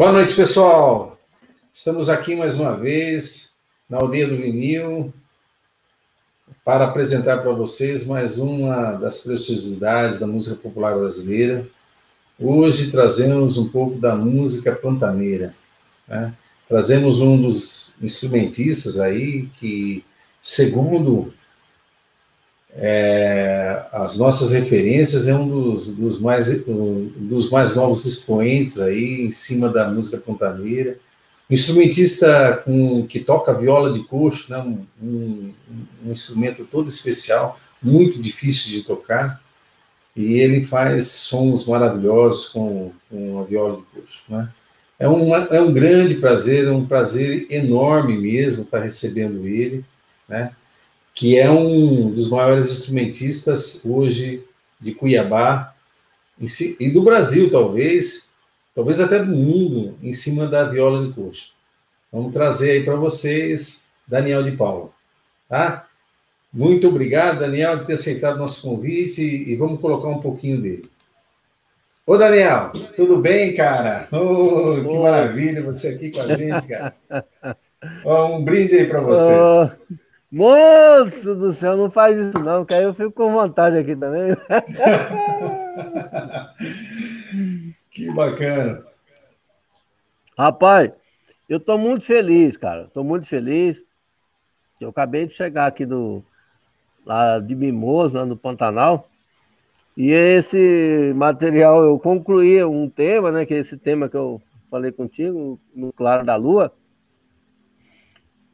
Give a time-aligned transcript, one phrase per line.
[0.00, 1.20] Boa noite, pessoal.
[1.70, 3.52] Estamos aqui mais uma vez
[3.86, 5.12] na Aldeia do Vinil
[6.64, 11.68] para apresentar para vocês mais uma das preciosidades da música popular brasileira.
[12.38, 15.54] Hoje trazemos um pouco da música pantaneira.
[16.08, 16.32] Né?
[16.66, 20.02] Trazemos um dos instrumentistas aí que,
[20.40, 21.30] segundo
[22.76, 29.22] é, as nossas referências, é um dos, dos, mais, um dos mais novos expoentes aí
[29.22, 30.96] em cima da música pantaneira.
[31.48, 35.52] Um instrumentista com, que toca viola de coxo, né, um, um,
[36.06, 39.42] um, instrumento todo especial, muito difícil de tocar,
[40.14, 44.22] e ele faz sons maravilhosos com, com a viola de coxo.
[44.28, 44.48] Né?
[44.98, 49.84] É, uma, é um grande prazer, é um prazer enorme mesmo estar recebendo ele,
[50.28, 50.52] né?
[51.20, 54.42] Que é um dos maiores instrumentistas hoje
[54.80, 55.74] de Cuiabá
[56.80, 58.30] e do Brasil, talvez,
[58.74, 61.52] talvez até do mundo, em cima da viola de coxo.
[62.10, 64.88] Vamos trazer aí para vocês Daniel de Paula,
[65.46, 65.86] tá?
[66.50, 70.88] Muito obrigado, Daniel, por ter aceitado nosso convite e vamos colocar um pouquinho dele.
[72.06, 74.08] Ô, Daniel, tudo bem, cara?
[74.10, 76.94] Oh, que maravilha você aqui com a gente, cara.
[78.26, 79.34] um brinde aí para você.
[79.34, 80.09] Oh.
[80.32, 84.36] Moço do céu, não faz isso não, que aí eu fico com vontade aqui também.
[87.90, 88.84] que bacana.
[90.38, 90.92] Rapaz,
[91.48, 92.88] eu tô muito feliz, cara.
[92.94, 93.82] Tô muito feliz.
[94.80, 96.22] Eu acabei de chegar aqui do
[97.04, 99.08] lá de Mimoso, lá no Pantanal.
[99.96, 104.92] E esse material eu concluí um tema, né, que é esse tema que eu falei
[104.92, 106.72] contigo, no Claro da Lua.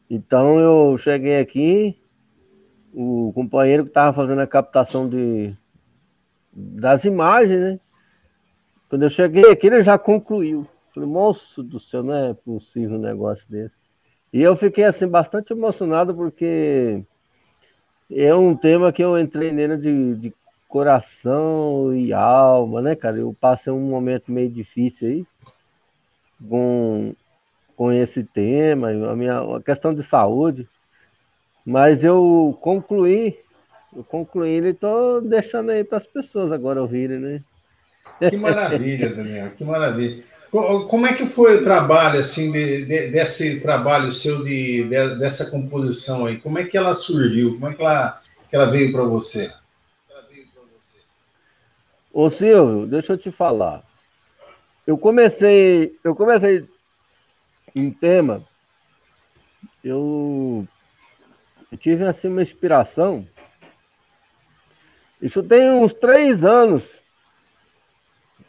[0.08, 1.98] Então eu cheguei aqui,
[2.92, 5.54] o companheiro que estava fazendo a captação de,
[6.52, 7.80] das imagens, né?
[8.88, 10.66] Quando eu cheguei aqui, ele já concluiu.
[10.94, 13.76] Falei, moço do céu, não é possível um negócio desse.
[14.32, 17.02] E eu fiquei assim bastante emocionado porque
[18.10, 20.34] é um tema que eu entrei nele de, de
[20.68, 23.18] coração e alma, né, cara?
[23.18, 25.26] Eu passei um momento meio difícil aí
[26.48, 27.14] com
[27.76, 30.66] com esse tema, a minha a questão de saúde,
[31.64, 33.38] mas eu concluí,
[33.94, 37.42] eu concluí e estou deixando aí para as pessoas agora ouvirem, né?
[38.30, 40.24] Que maravilha, Daniel, que maravilha.
[40.50, 45.50] Como é que foi o trabalho, assim, de, de, desse trabalho seu, de, de, dessa
[45.50, 46.38] composição aí?
[46.38, 47.54] Como é que ela surgiu?
[47.54, 48.14] Como é que ela,
[48.48, 49.52] que ela veio para você?
[52.10, 53.82] Ô Silvio, deixa eu te falar.
[54.86, 56.64] Eu comecei, eu comecei
[57.76, 58.42] um tema,
[59.84, 60.66] eu,
[61.70, 63.26] eu tive assim uma inspiração.
[65.20, 66.88] Isso tem uns três anos.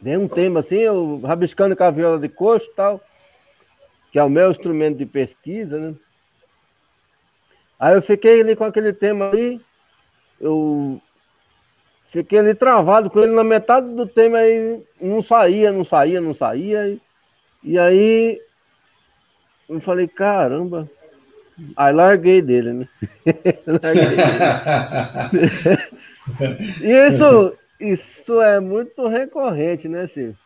[0.02, 3.00] Tem um tema assim, eu rabiscando com a viola de coxo e tal,
[4.10, 5.94] que é o meu instrumento de pesquisa, né?
[7.78, 9.60] Aí eu fiquei ali com aquele tema ali,
[10.40, 11.00] eu
[12.06, 16.32] fiquei ali travado com ele na metade do tema aí, não saía, não saía, não
[16.32, 16.88] saía.
[16.88, 17.00] E,
[17.62, 18.40] e aí
[19.68, 20.88] eu falei, caramba.
[21.76, 22.88] Aí larguei dele, né?
[23.66, 24.28] larguei dele.
[26.82, 30.36] e isso, isso é muito recorrente, né, Silvio?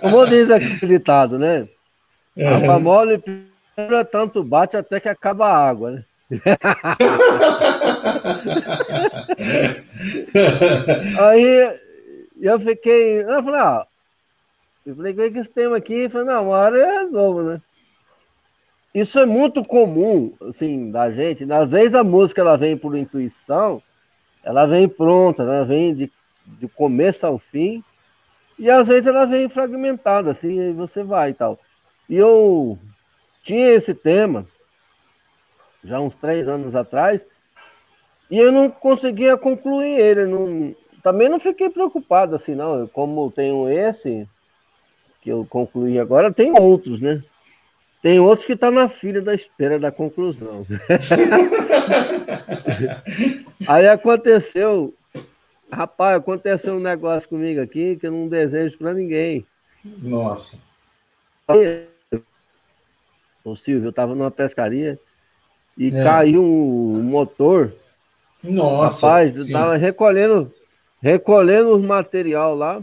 [0.00, 1.68] Como diz aquele ditado, né?
[2.36, 3.18] A famosa
[3.76, 6.04] pedra tanto bate até que acaba a água, né?
[11.18, 11.78] Aí
[12.40, 13.22] eu fiquei.
[13.22, 13.86] Eu falei, ah,
[14.90, 15.92] eu falei, que esse tema aqui?
[15.92, 17.60] Ele falou, não, uma hora eu resolvo, né?
[18.94, 21.50] Isso é muito comum, assim, da gente.
[21.52, 23.82] Às vezes a música ela vem por intuição,
[24.42, 26.12] ela vem pronta, ela vem de,
[26.46, 27.84] de começo ao fim,
[28.58, 31.58] e às vezes ela vem fragmentada, assim, e você vai e tal.
[32.08, 32.78] E eu
[33.42, 34.46] tinha esse tema,
[35.84, 37.26] já uns três anos atrás,
[38.30, 40.26] e eu não conseguia concluir ele.
[40.26, 42.86] Não, também não fiquei preocupado, assim, não.
[42.88, 44.26] Como eu tenho esse,
[45.28, 47.22] que eu concluí agora, tem outros, né?
[48.00, 50.66] Tem outros que estão tá na fila da espera da conclusão.
[53.68, 54.94] Aí aconteceu,
[55.70, 59.44] rapaz, aconteceu um negócio comigo aqui que eu não desejo para ninguém.
[59.84, 60.62] Nossa.
[63.44, 64.98] O Silvio, eu estava numa pescaria
[65.76, 66.04] e é.
[66.04, 67.74] caiu um motor.
[68.42, 69.06] Nossa.
[69.06, 70.50] Rapaz, eu estava recolhendo,
[71.02, 72.82] recolhendo os material lá.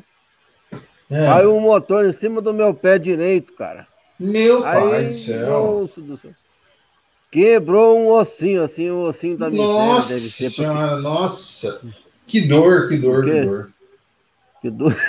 [1.09, 1.25] É.
[1.25, 3.87] Caiu um motor em cima do meu pé direito, cara.
[4.19, 5.89] Meu Aí, pai do céu.
[5.95, 6.31] do céu.
[7.31, 10.49] Quebrou um ossinho, assim, o um ossinho da minha Nossa deve ser.
[10.49, 11.01] Senhora, porque...
[11.03, 11.81] nossa.
[12.27, 13.69] Que dor, que dor, que dor.
[14.61, 14.95] Que dor.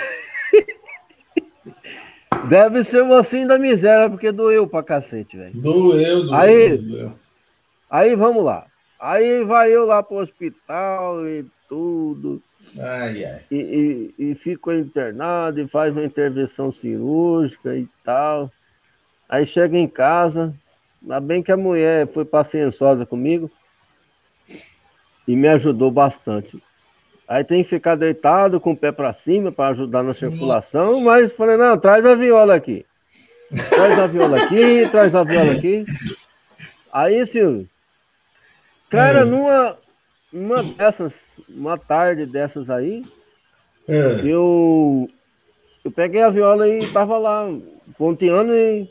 [2.47, 5.53] Deve ser o mocinho da miséria, porque doeu pra cacete, velho.
[5.55, 6.35] Doeu, doeu.
[6.35, 7.13] Aí, doeu.
[7.89, 8.65] aí vamos lá.
[8.99, 12.41] Aí vai eu lá pro hospital e tudo.
[12.79, 13.41] Ai, ai.
[13.49, 18.51] E, e, e fico internado e faz uma intervenção cirúrgica e tal.
[19.27, 20.53] Aí chega em casa,
[21.01, 23.51] ainda bem que a mulher foi pacientosa comigo
[25.27, 26.61] e me ajudou bastante.
[27.27, 31.03] Aí tem que ficar deitado com o pé para cima para ajudar na circulação, Nossa.
[31.03, 32.85] mas falei, não, traz a viola aqui.
[33.69, 35.85] Traz a viola aqui, traz a viola aqui.
[36.91, 37.67] Aí, Silvio,
[38.89, 39.25] cara, é.
[39.25, 39.77] numa,
[40.31, 41.13] numa dessas,
[41.49, 43.03] uma tarde dessas aí,
[43.87, 44.21] é.
[44.23, 45.07] eu,
[45.83, 47.47] eu peguei a viola e tava lá
[47.97, 48.89] ponteando e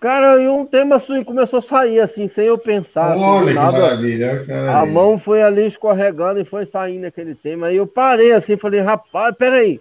[0.00, 3.12] Cara, e um tema assim começou a sair assim, sem eu pensar.
[3.12, 3.78] Assim, Olha assim, que nada.
[3.80, 4.44] maravilha.
[4.44, 4.78] Cara.
[4.78, 7.66] A mão foi ali escorregando e foi saindo aquele tema.
[7.66, 9.80] Aí eu parei assim, falei, rapaz, peraí.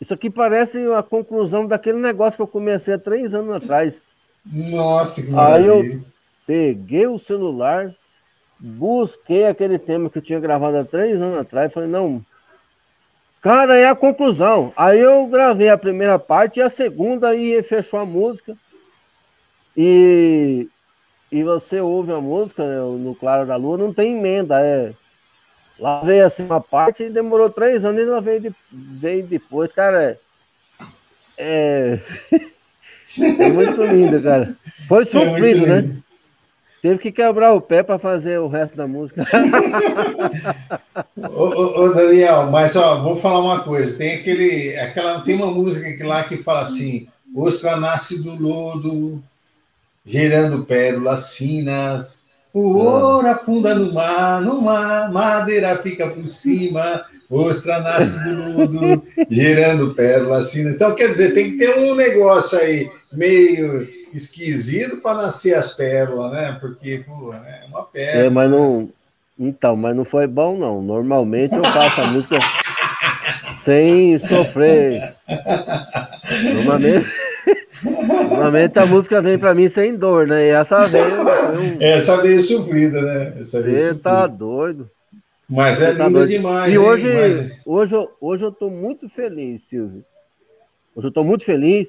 [0.00, 4.00] Isso aqui parece a conclusão daquele negócio que eu comecei há três anos atrás.
[4.46, 5.72] Nossa, que maravilha.
[5.72, 6.00] Aí eu
[6.46, 7.94] peguei o celular,
[8.58, 12.24] busquei aquele tema que eu tinha gravado há três anos atrás, falei, não,
[13.40, 14.72] Cara, é a conclusão.
[14.76, 18.56] Aí eu gravei a primeira parte e a segunda e fechou a música.
[19.76, 20.68] E,
[21.30, 24.60] e você ouve a música né, no Claro da Lua, não tem emenda.
[24.60, 24.92] É,
[25.78, 29.70] lá veio assim uma parte e demorou três anos e ela veio, de, veio depois.
[29.72, 30.18] Cara,
[31.36, 32.00] é,
[32.32, 34.56] é muito lindo, cara.
[34.88, 35.96] Foi é sofrido, é né?
[36.80, 39.26] Teve que quebrar o pé para fazer o resto da música.
[41.16, 43.96] ô, ô, ô, Daniel, mas ó, vou falar uma coisa.
[43.96, 49.20] Tem aquele, aquela, tem uma música aqui lá que fala assim: Ostra nasce do lodo,
[50.06, 52.26] gerando pérolas finas.
[52.54, 57.04] O ouro afunda no mar, no mar, madeira fica por cima.
[57.28, 60.74] Ostra nasce do lodo, gerando pérolas finas.
[60.74, 66.32] Então, quer dizer, tem que ter um negócio aí meio esquisito para nascer as pérolas,
[66.32, 66.58] né?
[66.60, 68.24] Porque, pô, é uma pérola.
[68.26, 68.88] É, mas não.
[69.38, 70.82] Então, mas não foi bom, não.
[70.82, 72.38] Normalmente eu faço a música
[73.64, 75.14] sem sofrer.
[76.54, 77.06] Normalmente,
[78.30, 80.46] normalmente a música vem para mim sem dor, né?
[80.46, 81.22] E essa veio.
[81.22, 81.76] Um...
[81.80, 83.34] Essa veio sofrida, né?
[83.40, 84.90] Essa veio Você tá doido.
[85.48, 86.28] Mas é tá linda doido.
[86.28, 86.72] demais.
[86.72, 87.62] E hoje, Mas...
[87.64, 90.04] hoje, hoje eu tô muito feliz, Silvio.
[90.94, 91.88] Hoje eu tô muito feliz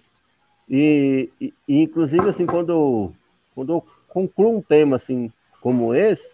[0.69, 3.13] e, e, inclusive, assim, quando eu,
[3.55, 5.31] quando eu concluo um tema, assim,
[5.61, 6.27] como esse,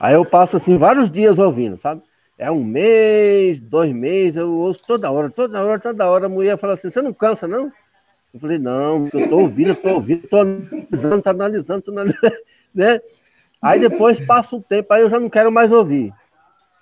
[0.00, 2.02] aí eu passo, assim, vários dias ouvindo, sabe?
[2.38, 6.26] É um mês, dois meses, eu ouço toda hora, toda hora, toda hora.
[6.26, 7.70] A mulher fala assim, você não cansa, não?
[8.32, 12.36] Eu falei, não, eu tô ouvindo, tô ouvindo, tô analisando, tô analisando, tô analisando,
[12.74, 13.00] né?
[13.62, 16.12] Aí depois passa um tempo, aí eu já não quero mais ouvir.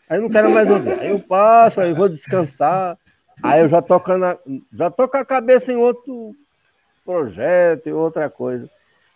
[0.09, 0.93] Aí eu não quero mais ouvir.
[0.99, 2.97] Aí eu passo, aí eu vou descansar.
[3.43, 4.37] Aí eu já toco, na,
[4.73, 6.35] já tô com a cabeça em outro
[7.05, 8.69] projeto, em outra coisa.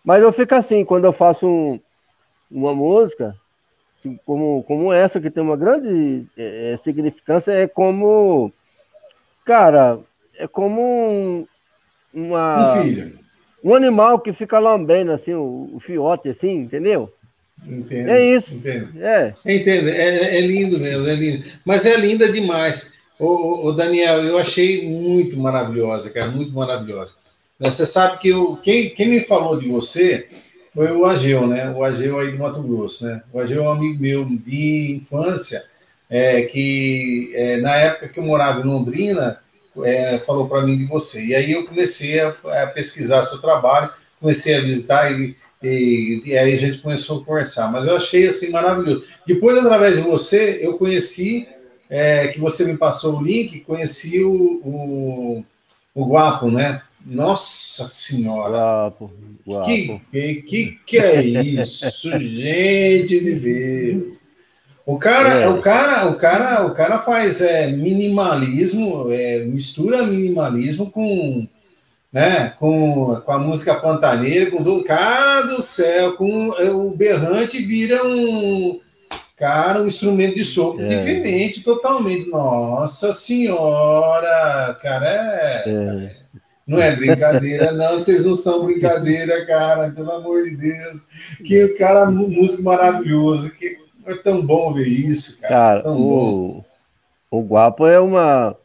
[0.03, 1.79] Mas eu fico assim, quando eu faço um,
[2.49, 3.35] uma música,
[3.99, 8.51] assim, como, como essa, que tem uma grande é, é, significância, é como.
[9.45, 9.99] Cara,
[10.37, 11.47] é como um,
[12.13, 13.27] uma, um.
[13.63, 17.11] Um animal que fica lambendo assim, o, o fiote, assim, entendeu?
[17.65, 18.09] Entendo.
[18.09, 18.53] É isso.
[18.53, 19.03] Entendo.
[19.03, 19.33] É.
[19.45, 19.89] Entendo.
[19.89, 21.45] É, é lindo mesmo, é lindo.
[21.65, 22.93] Mas é linda demais.
[23.19, 27.15] Ô, ô, Daniel, eu achei muito maravilhosa, cara, muito maravilhosa.
[27.59, 30.27] Né, você sabe que eu, quem, quem me falou de você
[30.73, 31.71] foi o Ageu, né?
[31.71, 33.23] O Ageu aí do Mato Grosso, né?
[33.33, 35.63] O Ageu é um amigo meu de infância,
[36.07, 39.39] é, que é, na época que eu morava em Londrina,
[39.83, 41.25] é, falou para mim de você.
[41.25, 46.37] E aí eu comecei a, a, pesquisar seu trabalho, comecei a visitar e, e, e,
[46.37, 47.71] aí a gente começou a conversar.
[47.71, 49.03] Mas eu achei assim maravilhoso.
[49.25, 51.47] Depois, através de você, eu conheci
[51.89, 55.45] é, que você me passou o link, conheci o, o,
[55.93, 56.81] o Guapo, né?
[57.05, 58.57] Nossa Senhora!
[58.57, 59.11] Guapo,
[59.45, 60.01] guapo.
[60.11, 64.17] Que, que, que é isso, gente de Deus!
[64.87, 65.49] O cara, é.
[65.49, 71.45] o cara, o cara, o cara faz é, minimalismo, é, mistura minimalismo com,
[72.11, 77.57] né, com, com a música pantaneira, com do cara do céu, com é, o berrante
[77.57, 78.79] vira um
[79.37, 80.87] Cara, um instrumento de sopro é.
[80.87, 82.27] diferente, totalmente.
[82.27, 86.15] Nossa senhora, cara, é, é.
[86.65, 87.93] Não é brincadeira, não.
[87.93, 91.05] Vocês não são brincadeira, cara, pelo amor de Deus.
[91.45, 93.51] Que cara, músico maravilhoso.
[93.51, 93.77] Que
[94.07, 95.83] é tão bom ver isso, cara.
[95.83, 96.65] Cara, o,
[97.29, 98.57] o Guapo é uma,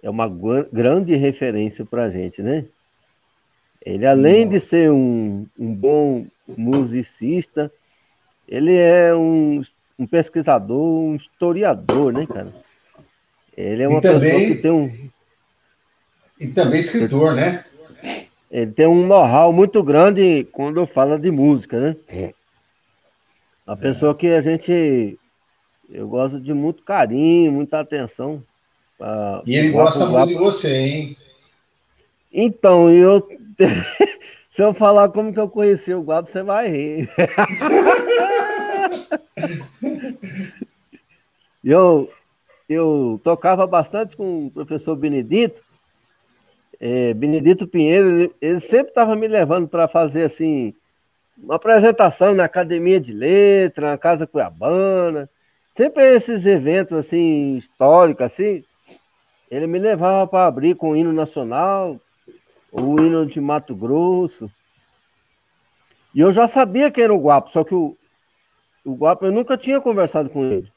[0.00, 0.28] é uma
[0.72, 2.64] grande referência pra gente, né?
[3.84, 7.70] Ele, além de ser um, um bom musicista,
[8.48, 9.60] ele é um
[9.98, 12.54] um pesquisador, um historiador, né, cara?
[13.56, 15.10] Ele é uma também, pessoa que tem um.
[16.38, 17.64] E também escritor, né?
[18.50, 21.96] Ele tem um know-how muito grande quando fala de música, né?
[23.66, 25.18] A pessoa que a gente.
[25.90, 28.42] Eu gosto de muito carinho, muita atenção.
[29.44, 31.16] e ele gosta muito de você, hein?
[32.32, 33.26] Então, eu.
[34.50, 37.08] Se eu falar como que eu conheci o Guapo, você vai rir.
[41.70, 42.10] eu,
[42.68, 45.62] eu tocava bastante com o professor Benedito,
[46.80, 50.74] é, Benedito Pinheiro, ele, ele sempre estava me levando para fazer assim
[51.36, 55.28] uma apresentação na Academia de Letra, na Casa Cuiabana,
[55.74, 58.64] sempre esses eventos assim históricos assim,
[59.50, 62.00] ele me levava para abrir com o hino nacional,
[62.70, 64.50] o hino de Mato Grosso.
[66.14, 67.96] E eu já sabia que era o Guapo, só que o,
[68.84, 70.70] o Guapo eu nunca tinha conversado com ele,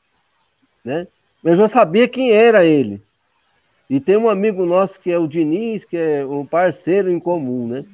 [0.83, 1.07] né?
[1.43, 3.01] Mas eu sabia quem era ele.
[3.89, 7.67] E tem um amigo nosso que é o Diniz, que é um parceiro em comum,
[7.67, 7.85] né?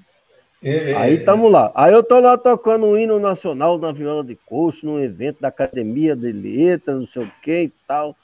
[0.63, 1.72] É, é, aí estamos lá.
[1.74, 5.48] Aí eu tô lá tocando o hino nacional na viola de coxo, num evento da
[5.48, 8.15] Academia de Letras, não sei o que e tal.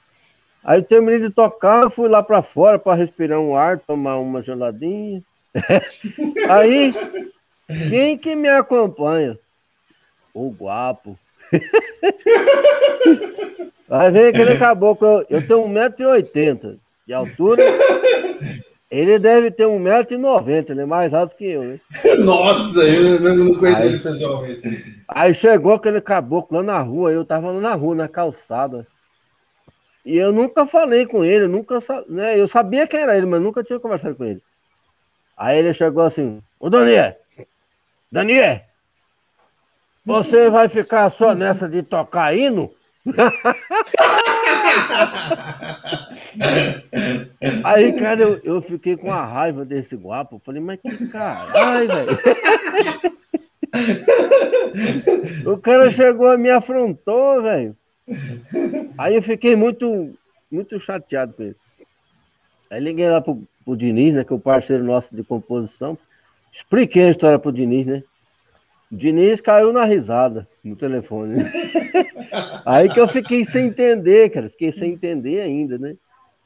[0.63, 4.41] Aí eu terminei de tocar, fui lá para fora para respirar um ar, tomar uma
[4.41, 5.22] geladinha.
[6.50, 6.93] aí,
[7.89, 9.38] quem que me acompanha?
[10.34, 11.17] O guapo.
[13.89, 17.62] Aí vem aquele caboclo, eu, eu tenho 1,80m de altura.
[18.89, 21.79] Ele deve ter 1,90m, ele é mais alto que eu, né?
[22.24, 25.03] Nossa, eu não conheço aí, ele pessoalmente.
[25.07, 28.86] Aí chegou aquele caboclo lá na rua, eu tava lá na rua, na calçada.
[30.05, 32.39] E eu nunca falei com ele, nunca né?
[32.39, 34.43] Eu sabia quem era ele, mas nunca tinha conversado com ele.
[35.36, 37.15] Aí ele chegou assim, ô Daniel,
[38.12, 38.62] Daniel,
[40.05, 42.72] você vai ficar só nessa de tocar hino?
[47.63, 50.41] Aí, cara, eu, eu fiquei com a raiva desse guapo.
[50.45, 52.19] Falei, mas que caralho, velho.
[55.45, 57.75] O cara chegou e me afrontou, velho.
[58.98, 60.13] Aí eu fiquei muito,
[60.51, 61.55] muito chateado com ele.
[62.69, 65.98] Aí liguei lá pro, pro Diniz, né, que é o parceiro nosso de composição.
[66.51, 68.03] Expliquei a história pro Diniz, né?
[68.95, 71.43] Diniz caiu na risada no telefone.
[72.63, 74.50] Aí que eu fiquei sem entender, cara.
[74.50, 75.95] Fiquei sem entender ainda, né?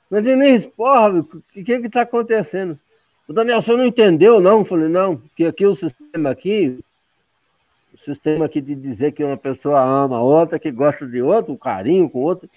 [0.10, 2.80] Mas Diniz, porra, o que que tá acontecendo?
[3.28, 4.60] O Daniel, você não entendeu, não?
[4.60, 6.80] Eu falei, não, que aqui o sistema aqui,
[7.94, 11.58] o sistema aqui de dizer que uma pessoa ama outra, que gosta de outro, o
[11.58, 12.50] carinho com outro,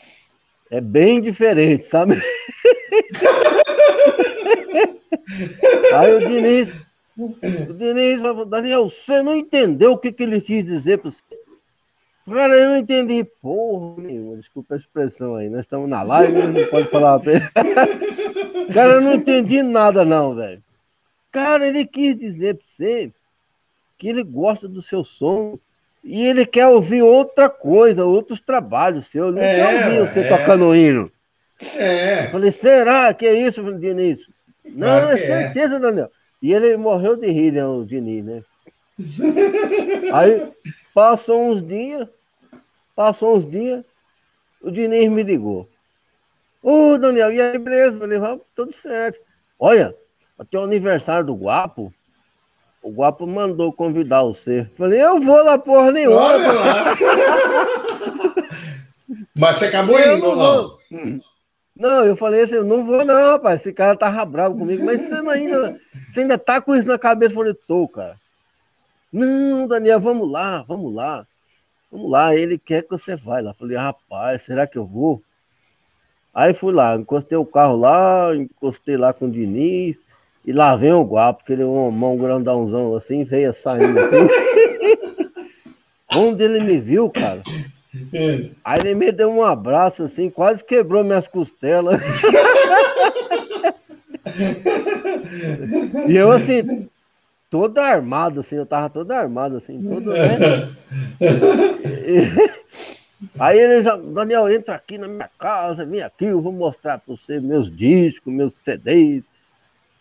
[0.71, 2.23] é bem diferente, sabe?
[5.93, 6.73] Aí o Diniz,
[7.27, 11.23] o Diniz Daniel, você não entendeu o que, que ele quis dizer para você?
[12.29, 16.67] Cara, eu não entendi porra nenhuma, desculpa a expressão aí, nós estamos na live, não
[16.69, 17.21] pode falar.
[18.73, 20.63] Cara, eu não entendi nada não, velho.
[21.33, 23.11] Cara, ele quis dizer para você
[23.99, 25.59] que ele gosta do seu som
[26.05, 29.37] e ele quer ouvir outra coisa, outros trabalhos seus.
[29.37, 30.29] Ele não é, quer ouvir você é.
[30.29, 31.11] tocando hino.
[31.75, 32.27] É.
[32.27, 34.27] Eu falei, será que é isso, Diniz?
[34.63, 36.11] Claro não, é, é certeza, Daniel.
[36.43, 38.43] E ele morreu de rir, né, o Diniz, né?
[40.13, 40.53] Aí
[40.95, 42.09] passou uns dias,
[42.95, 43.85] passou uns dias,
[44.63, 45.69] o Diniz me ligou.
[46.63, 47.99] Ô, Daniel, e aí, beleza?
[47.99, 48.19] Falei,
[48.55, 49.19] tudo certo.
[49.59, 49.95] Olha,
[50.39, 51.93] até o aniversário do Guapo,
[52.83, 54.67] o Guapo mandou convidar você.
[54.77, 56.21] Falei, eu vou lá porra nenhuma.
[59.37, 60.77] Mas você acabou indo ou não?
[60.91, 61.21] não?
[61.81, 63.63] Não, eu falei assim, eu não vou não, rapaz.
[63.63, 65.81] Esse cara tava bravo comigo, mas você ainda,
[66.13, 67.33] você ainda tá com isso na cabeça.
[67.33, 68.17] Eu falei, tô, cara.
[69.11, 71.27] Não, Daniel, vamos lá, vamos lá.
[71.91, 73.51] Vamos lá, ele quer que você vá lá.
[73.51, 75.23] Eu falei, rapaz, será que eu vou?
[76.35, 79.97] Aí fui lá, encostei o carro lá, encostei lá com o Diniz,
[80.45, 84.29] e lá vem o Guapo, porque ele é um mão grandãozão assim, veio saindo assim.
[86.13, 87.41] Quando ele me viu, cara,
[88.65, 92.01] Aí ele me deu um abraço assim, quase quebrou minhas costelas.
[96.09, 96.89] e eu assim,
[97.51, 100.73] todo armado, assim, eu tava todo armado, assim, todo, né?
[103.39, 107.15] Aí ele já, Daniel, entra aqui na minha casa, vem aqui, eu vou mostrar para
[107.15, 109.23] você meus discos, meus CDs,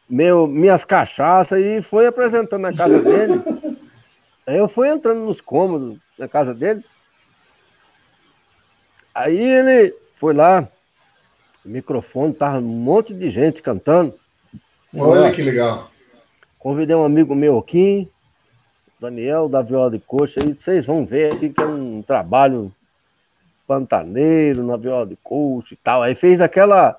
[0.10, 3.42] meu, minhas cachaças, e foi apresentando na casa dele.
[4.48, 6.84] Aí eu fui entrando nos cômodos na casa dele.
[9.20, 10.66] Aí ele foi lá,
[11.66, 14.14] microfone, tava um monte de gente cantando.
[14.96, 15.92] Olha que legal.
[16.58, 18.10] Convidei um amigo meu aqui,
[18.98, 22.72] Daniel, da Viola de Coxa, e vocês vão ver aqui que é um trabalho
[23.68, 26.02] pantaneiro na Viola de Coxa e tal.
[26.02, 26.98] Aí fez aquela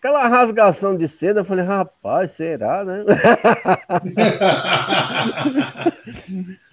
[0.00, 3.04] aquela rasgação de seda, eu falei, rapaz, será, né?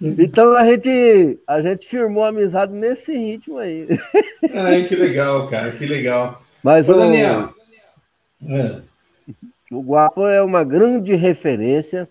[0.00, 3.86] então a gente, a gente firmou amizade nesse ritmo aí.
[4.54, 6.42] Ai, que legal, cara, que legal.
[6.62, 7.52] Mas Ô, o Daniel.
[8.48, 8.80] É.
[9.70, 12.08] O Guapo é uma grande referência.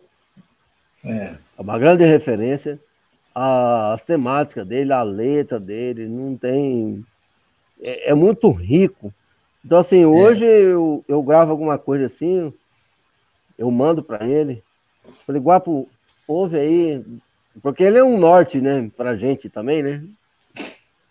[1.03, 1.35] É.
[1.57, 2.79] é uma grande referência.
[3.33, 7.03] As temáticas dele, a letra dele, não tem.
[7.81, 9.11] É, é muito rico.
[9.67, 10.07] Então, assim, é.
[10.07, 10.61] hoje é.
[10.61, 12.53] eu, eu gravo alguma coisa assim,
[13.57, 14.63] eu mando para ele.
[15.25, 15.89] Falei, Guapo,
[16.25, 17.03] ouve aí.
[17.61, 20.01] Porque ele é um norte, né, pra gente também, né?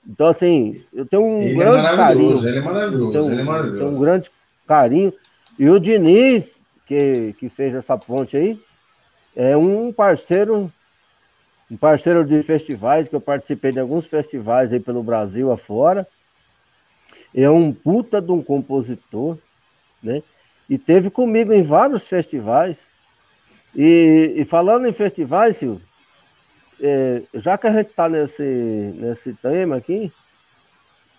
[0.08, 2.48] Então, assim, eu tenho um ele é grande é carinho.
[2.48, 3.78] Ele é maravilhoso, tenho, ele é maravilhoso.
[3.78, 4.30] Tenho um grande
[4.66, 5.12] carinho.
[5.58, 8.58] E o Diniz, que, que fez essa ponte aí,
[9.34, 10.72] é um parceiro,
[11.70, 16.06] um parceiro de festivais, que eu participei de alguns festivais aí pelo Brasil afora.
[17.37, 19.37] É um puta de um compositor,
[20.02, 20.23] né?
[20.69, 22.78] E teve comigo em vários festivais.
[23.75, 25.87] E, e falando em festivais, Silvio,
[26.81, 30.11] é, já que a gente está nesse, nesse tema aqui,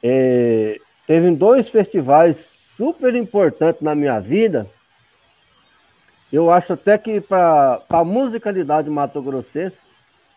[0.02, 2.36] é, teve dois festivais
[2.76, 4.68] super importantes na minha vida.
[6.34, 9.78] Eu acho até que para a musicalidade mato-grossense,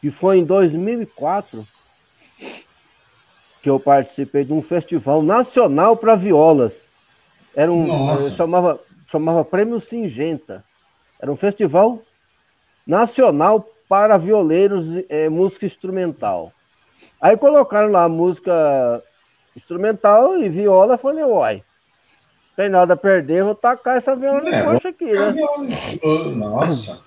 [0.01, 1.67] que foi em 2004,
[3.62, 6.73] que eu participei de um festival nacional para violas.
[7.55, 10.64] Era um, chamava, chamava Prêmio Singenta.
[11.21, 12.00] Era um festival
[12.87, 16.52] nacional para violeiros, é, música instrumental.
[17.21, 19.02] Aí colocaram lá música
[19.55, 21.62] instrumental e viola, falei, uai,
[22.57, 25.35] tem nada a perder, vou tacar essa viola é, coxa aqui, né?
[26.37, 27.05] Nossa.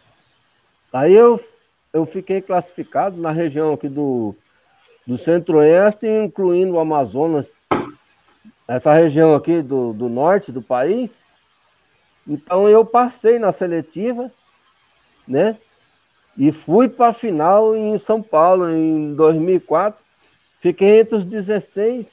[0.92, 1.40] Aí eu,
[1.92, 4.36] eu fiquei classificado na região aqui do,
[5.06, 7.46] do centro-oeste, incluindo o Amazonas,
[8.68, 11.10] essa região aqui do, do norte do país.
[12.28, 14.32] Então eu passei na seletiva,
[15.28, 15.58] né?
[16.38, 20.02] E fui para a final em São Paulo em 2004.
[20.62, 22.08] Fiquei entre os 16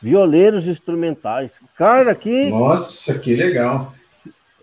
[0.00, 1.50] violeiros instrumentais.
[1.76, 2.50] Cara, que.
[2.50, 3.92] Nossa, que legal.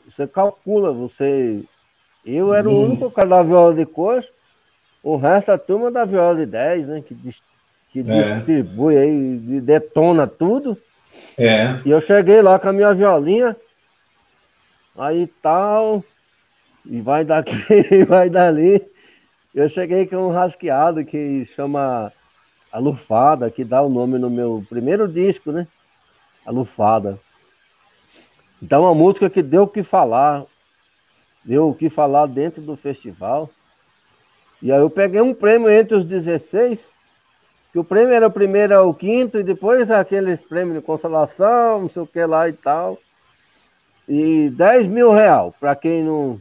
[0.07, 1.63] Você calcula, você.
[2.25, 2.73] Eu era hum.
[2.73, 4.29] o único cara da viola de coxa,
[5.05, 7.03] o resto a turma da viola de 10, né?
[7.07, 7.15] Que,
[7.91, 8.37] que é.
[8.37, 10.75] distribui aí, detona tudo.
[11.37, 11.79] É.
[11.85, 13.55] E eu cheguei lá com a minha violinha,
[14.97, 16.03] aí tal
[16.87, 17.55] e vai daqui,
[17.93, 18.81] e vai dali.
[19.53, 22.11] Eu cheguei com um rasqueado que chama
[22.71, 25.67] A Lufada, que dá o nome no meu primeiro disco, né?
[26.43, 27.19] A Lufada.
[28.59, 30.43] Então, uma música que deu o que falar,
[31.43, 33.51] deu o que falar dentro do festival.
[34.61, 36.79] E aí eu peguei um prêmio entre os 16,
[37.71, 41.89] que o prêmio era o primeiro ao quinto, e depois aqueles prêmios de consolação, não
[41.89, 42.97] sei o que lá e tal.
[44.07, 46.39] E 10 mil real, para quem não,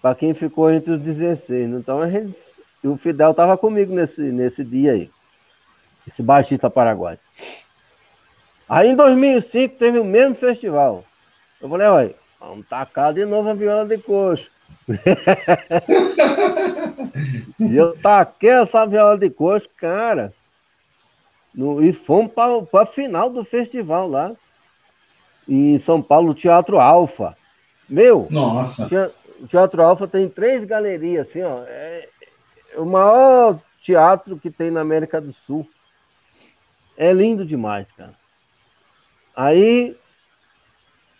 [0.00, 1.70] para quem ficou entre os 16.
[1.74, 2.36] Então a gente,
[2.84, 5.10] o Fidel estava comigo nesse, nesse dia aí,
[6.06, 7.18] esse baixista paraguaio.
[8.68, 11.04] Aí em 2005 teve o mesmo festival.
[11.60, 14.50] Eu falei, olha, vamos tacar de novo a viola de coxo.
[17.60, 20.32] E eu taquei essa viola de coxo, cara.
[21.54, 24.32] No, e fomos para a final do festival lá.
[25.48, 27.36] Em São Paulo, Teatro Alfa.
[27.88, 29.12] Meu, Nossa.
[29.40, 31.62] O Teatro Alfa tem três galerias, assim, ó.
[31.66, 32.08] É,
[32.76, 35.68] o maior teatro que tem na América do Sul.
[36.96, 38.14] É lindo demais, cara.
[39.34, 39.96] Aí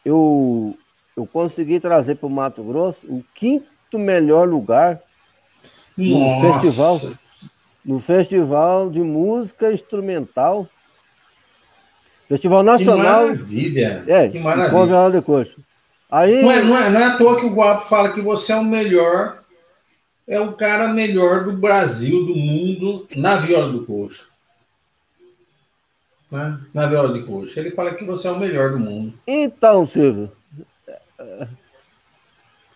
[0.04, 0.76] eu,
[1.18, 5.00] eu consegui trazer para o Mato Grosso o quinto melhor lugar
[5.96, 6.60] no Nossa.
[6.60, 7.18] festival,
[7.84, 10.68] no festival de música instrumental.
[12.28, 13.22] Festival Nacional.
[13.22, 14.04] Que maravilha!
[14.06, 15.10] É, que maravilha.
[15.10, 15.56] de Coxa.
[16.08, 16.40] Aí...
[16.40, 18.56] Não, é, não, é, não é à toa que o Guapo fala que você é
[18.56, 19.42] o melhor,
[20.26, 24.32] é o cara melhor do Brasil, do mundo, na viola do coxo.
[26.30, 26.60] Né?
[26.72, 27.58] Na viola de coxo.
[27.58, 29.14] Ele fala que você é o melhor do mundo.
[29.26, 30.30] Então, Silvio.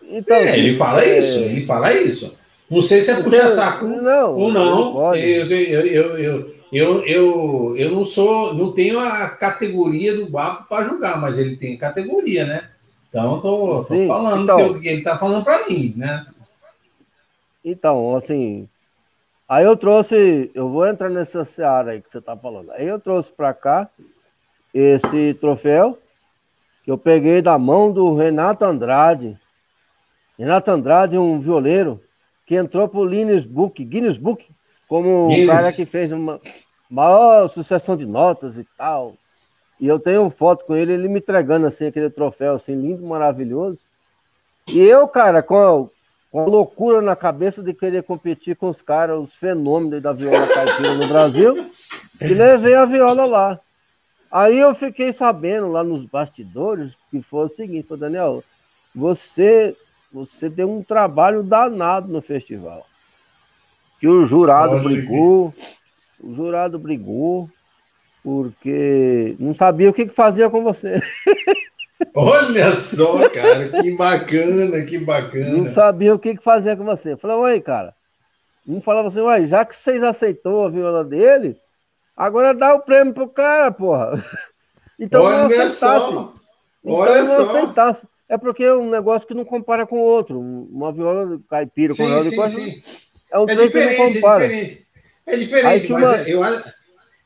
[0.01, 1.17] Então, é, ele fala é...
[1.17, 2.37] isso, ele fala isso.
[2.69, 5.15] Não sei se é puxar saco não, ou não.
[5.15, 10.67] eu, eu, eu, eu, eu, eu, eu não sou, não tenho a categoria do Guapo
[10.67, 12.69] para julgar, mas ele tem categoria, né?
[13.09, 16.25] Então, eu tô, tô falando então, que ele está falando para mim, né?
[17.63, 18.67] Então, assim,
[19.47, 22.71] aí eu trouxe, eu vou entrar nessa seara aí que você está falando.
[22.71, 23.87] Aí eu trouxe para cá
[24.73, 25.99] esse troféu
[26.83, 29.37] que eu peguei da mão do Renato Andrade.
[30.37, 32.01] Renato Andrade, um violeiro
[32.45, 34.45] que entrou para o Guinness Book, Guinness Book,
[34.87, 36.41] como o cara que fez uma
[36.89, 39.15] maior sucessão de notas e tal.
[39.79, 43.81] E eu tenho foto com ele, ele me entregando assim aquele troféu assim lindo, maravilhoso.
[44.67, 45.89] E eu, cara, com,
[46.31, 50.47] com a loucura na cabeça de querer competir com os caras, os fenômenos da viola
[50.47, 51.69] caipira no Brasil,
[52.21, 53.59] e levei a viola lá.
[54.33, 58.43] Aí eu fiquei sabendo lá nos bastidores que foi o seguinte, foi, Daniel,
[58.95, 59.77] você,
[60.11, 62.83] você deu um trabalho danado no festival.
[63.99, 65.53] Que o jurado Olha brigou,
[66.19, 67.47] o jurado brigou,
[68.23, 70.99] porque não sabia o que, que fazia com você.
[72.15, 75.57] Olha só, cara, que bacana, que bacana.
[75.57, 77.15] Não sabia o que, que fazia com você.
[77.17, 77.93] Falei, oi, cara.
[78.67, 81.55] Um falava assim, já que vocês aceitou a viola dele,
[82.15, 84.23] agora dá o prêmio pro cara, porra.
[84.99, 86.07] Então Olha não só.
[86.07, 87.49] Então, Olha não só.
[87.49, 88.07] Aceitasse.
[88.29, 90.39] É porque é um negócio que não compara com o outro.
[90.39, 92.83] Uma viola caipira sim, com viola sim, de sim.
[93.31, 94.45] é um é trem que não compara.
[94.45, 94.87] É diferente,
[95.25, 96.29] é diferente, mas uma...
[96.29, 96.73] eu acho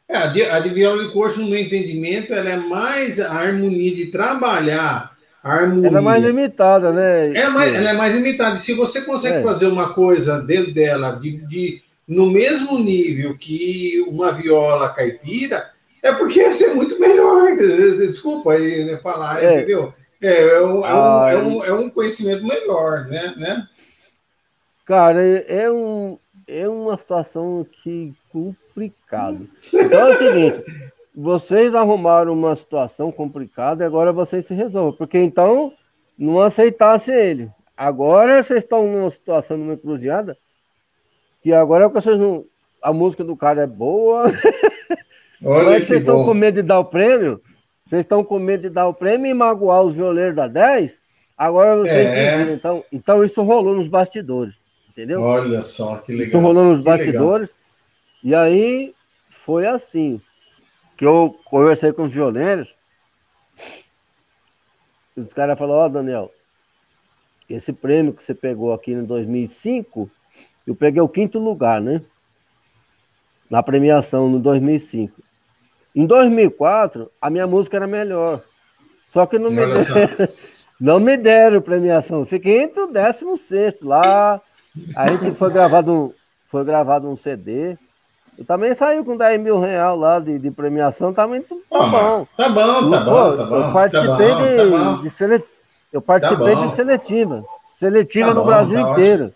[0.09, 3.33] é, a, de, a de viola de coxo, no meu entendimento, ela é mais a
[3.33, 5.87] harmonia de trabalhar a harmonia.
[5.89, 7.33] Ela é mais limitada, né?
[7.33, 8.55] É mais, ela é mais limitada.
[8.55, 9.43] E se você consegue é.
[9.43, 16.13] fazer uma coisa dentro dela de, de, no mesmo nível que uma viola caipira, é
[16.13, 17.55] porque ia ser muito melhor.
[17.97, 19.55] Desculpa aí né, falar, é.
[19.55, 19.93] entendeu?
[20.21, 23.35] É, é, um, ah, é, um, é, um, conhecimento melhor, né?
[23.37, 23.67] né?
[24.85, 26.17] Cara, é, um,
[26.47, 29.47] é uma situação que complicado.
[29.71, 30.65] Então é o seguinte,
[31.15, 35.73] vocês arrumaram uma situação complicada e agora vocês se resolvem, porque então
[36.17, 37.51] não aceitasse ele.
[37.75, 40.35] Agora vocês estão numa situação, numa encruzilhada,
[41.41, 42.45] que agora vocês não.
[42.81, 44.25] A música do cara é boa.
[45.43, 47.41] Olha que vocês estão com medo de dar o prêmio.
[47.85, 50.97] Vocês estão com medo de dar o prêmio e magoar os violeiros da 10.
[51.37, 52.53] Agora vocês é.
[52.53, 54.55] então, então isso rolou nos bastidores.
[54.89, 55.21] Entendeu?
[55.21, 56.27] Olha só, que legal.
[56.27, 57.49] Isso rolou nos que bastidores.
[57.49, 57.57] Legal.
[58.23, 58.95] E aí
[59.45, 60.19] foi assim
[60.97, 62.73] que eu conversei com os violeiros.
[65.15, 66.31] Os caras falaram, ó, oh, Daniel,
[67.49, 70.09] esse prêmio que você pegou aqui em 2005,
[70.67, 72.01] eu peguei o quinto lugar, né?
[73.49, 75.13] Na premiação no 2005.
[75.95, 78.41] Em 2004, a minha música era melhor.
[79.13, 80.27] Só que não me, deram,
[80.79, 82.25] não me deram premiação.
[82.25, 84.41] Fiquei entre o 16 lá.
[84.93, 86.13] A gente foi gravado,
[86.51, 87.77] foi gravado um CD.
[88.37, 92.27] Eu também saiu com 10 mil reais lá de, de premiação, também tá, tá bom.
[92.37, 93.55] Tá bom, tá bom, tá bom.
[93.55, 95.43] Eu participei tá de, tá de sele...
[95.91, 97.43] eu participei tá de seletiva.
[97.79, 99.33] Seletiva tá no bom, Brasil tá inteiro.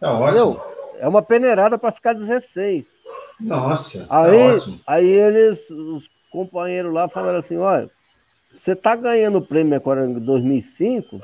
[0.00, 0.60] Tá ótimo.
[0.98, 2.86] É uma peneirada para ficar 16.
[3.38, 4.80] Nossa, aí, tá ótimo.
[4.86, 7.90] Aí eles, os companheiros lá falaram assim, olha,
[8.56, 11.20] você tá ganhando o prêmio agora em 2005,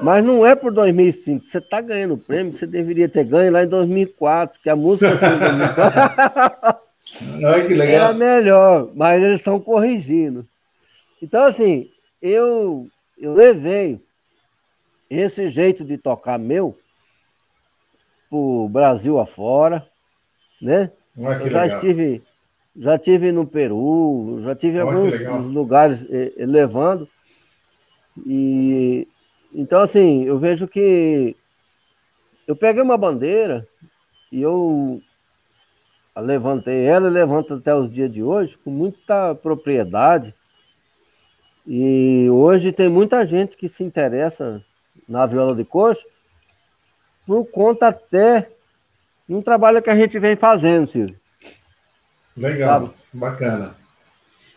[0.00, 1.46] mas não é por 2005.
[1.46, 4.76] Você está ganhando o prêmio que você deveria ter ganho lá em 2004, que a
[4.76, 6.84] música foi em 2004.
[7.44, 7.94] Olha que legal.
[7.94, 10.46] Era melhor, mas eles estão corrigindo.
[11.22, 11.90] Então, assim,
[12.20, 12.88] eu,
[13.18, 14.00] eu levei
[15.08, 16.76] esse jeito de tocar meu
[18.34, 19.86] pro Brasil afora,
[20.60, 20.90] né?
[21.16, 21.66] Olha já legal.
[21.66, 22.22] estive
[22.76, 27.08] já tive no Peru, já tive em alguns lugares eh, eh, levando.
[28.26, 29.06] E
[29.54, 31.36] então, assim, eu vejo que
[32.48, 33.64] eu peguei uma bandeira
[34.32, 35.00] e eu
[36.16, 40.34] levantei ela e levanto até os dias de hoje com muita propriedade.
[41.64, 44.60] E hoje tem muita gente que se interessa
[45.08, 46.04] na viola de coxo
[47.26, 48.48] por conta até
[49.28, 51.16] de um trabalho que a gente vem fazendo, Silvio.
[52.36, 52.90] Legal, Sabe?
[53.12, 53.74] bacana.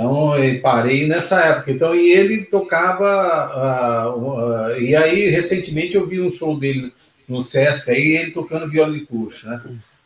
[0.00, 1.70] Então, parei nessa época.
[1.70, 4.14] Então, e ele tocava.
[4.14, 6.92] Uh, uh, e aí, recentemente, eu vi um show dele
[7.28, 9.60] no Sesc aí, ele tocando viola de coxo, né?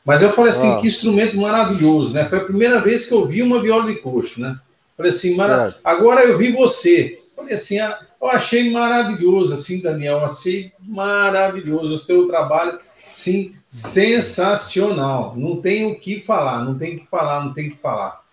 [0.05, 0.81] Mas eu falei assim, ah.
[0.81, 2.29] que instrumento maravilhoso, né?
[2.29, 4.59] Foi a primeira vez que eu vi uma viola de coxo, né?
[4.97, 5.75] Falei assim, mara...
[5.83, 7.19] agora eu vi você.
[7.35, 12.79] Falei assim, ah, eu achei maravilhoso, assim, Daniel, achei maravilhoso o seu trabalho,
[13.13, 15.35] sim, sensacional.
[15.37, 18.24] Não tem o que falar, não tem o que falar, não tem o que falar.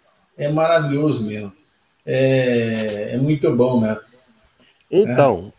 [0.41, 1.54] É maravilhoso mesmo.
[2.04, 4.01] É, é muito bom mesmo.
[4.89, 5.54] Então,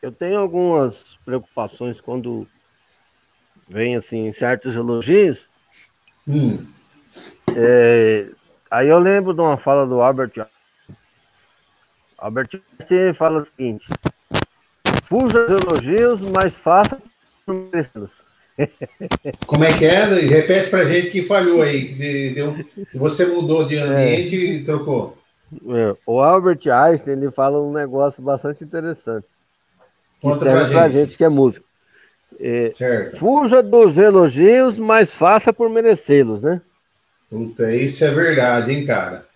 [0.00, 0.06] é.
[0.06, 2.46] eu tenho algumas preocupações quando
[3.68, 5.40] vem assim certos elogios.
[6.28, 6.64] Hum.
[7.52, 8.28] É,
[8.70, 10.46] aí eu lembro de uma fala do Albert
[12.16, 12.62] Albert
[13.16, 13.88] fala o seguinte:
[15.02, 16.96] fuja dos elogios, mas faça
[19.46, 20.04] Como é que é?
[20.04, 22.56] Repete pra gente que falhou aí, que deu,
[22.94, 24.38] você mudou de ambiente é.
[24.38, 25.16] e trocou.
[25.68, 29.26] É, o Albert Einstein ele fala um negócio bastante interessante.
[30.20, 31.06] Conta serve pra, pra gente.
[31.06, 31.66] gente que é músico.
[32.40, 32.70] É,
[33.16, 36.60] fuja dos elogios, mas faça por merecê-los, né?
[37.30, 39.26] Puta, isso é verdade, hein, cara?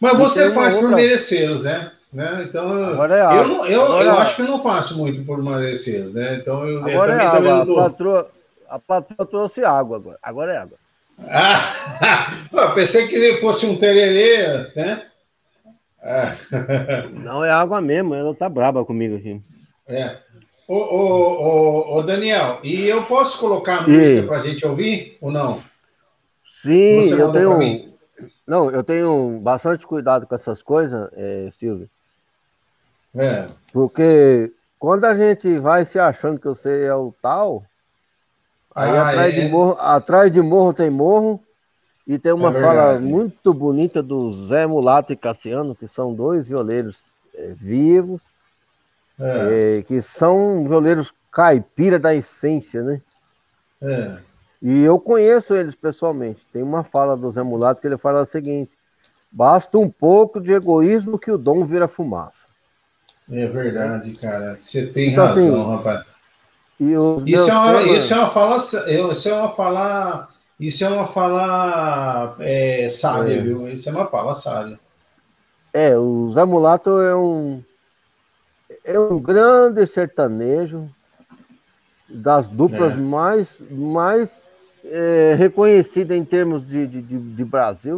[0.00, 0.88] Mas você faz outra...
[0.88, 1.90] por merecê-los, né?
[2.12, 2.46] né?
[2.48, 5.24] Então, Agora é eu, não, eu, Agora eu é acho que eu não faço muito
[5.24, 6.38] por merecê-los, né?
[6.40, 7.66] Então, eu, Agora também, é também água.
[7.66, 7.80] Tô...
[7.80, 8.30] A, patroa,
[8.70, 10.18] a patroa trouxe água agora.
[10.22, 10.78] Agora é água.
[11.28, 15.06] Ah, pensei que fosse um tererê, né?
[16.00, 16.34] Ah.
[17.12, 19.42] Não, é água mesmo, ela tá braba comigo aqui.
[19.88, 20.18] É.
[20.68, 25.18] Ô, ô, ô, ô Daniel, e eu posso colocar a música para a gente ouvir
[25.20, 25.60] ou não?
[26.62, 27.90] Sim, eu tenho.
[28.46, 31.90] Não, eu tenho bastante cuidado com essas coisas, é, Silvio.
[33.14, 33.46] É.
[33.72, 37.64] Porque quando a gente vai se achando que você é o tal,
[38.74, 39.40] aí ah, atrás, é?
[39.40, 41.40] de morro, atrás de morro tem morro,
[42.06, 46.48] e tem uma é fala muito bonita do Zé Mulato e Cassiano, que são dois
[46.48, 47.00] violeiros
[47.34, 48.20] é, vivos,
[49.18, 49.74] é.
[49.78, 53.00] É, que são violeiros caipira da essência, né?
[53.82, 54.18] É.
[54.62, 56.46] E eu conheço eles pessoalmente.
[56.52, 58.72] Tem uma fala do Zé Mulato que ele fala o seguinte:
[59.30, 62.46] basta um pouco de egoísmo que o dom vira fumaça.
[63.30, 64.56] É verdade, cara.
[64.58, 66.06] Você tem então, assim, razão, assim, rapaz.
[67.26, 72.36] Isso é, uma, isso é uma fala, isso é uma fala, isso é uma fala
[72.40, 73.42] é, sábia, é.
[73.42, 73.68] viu?
[73.68, 74.80] Isso é uma fala sábia.
[75.74, 77.62] É, o Zé Mulato é um
[78.82, 80.88] é um grande sertanejo
[82.08, 82.96] das duplas é.
[82.96, 84.30] mais, mais
[84.84, 87.94] é, reconhecidas em termos de, de, de, Brasil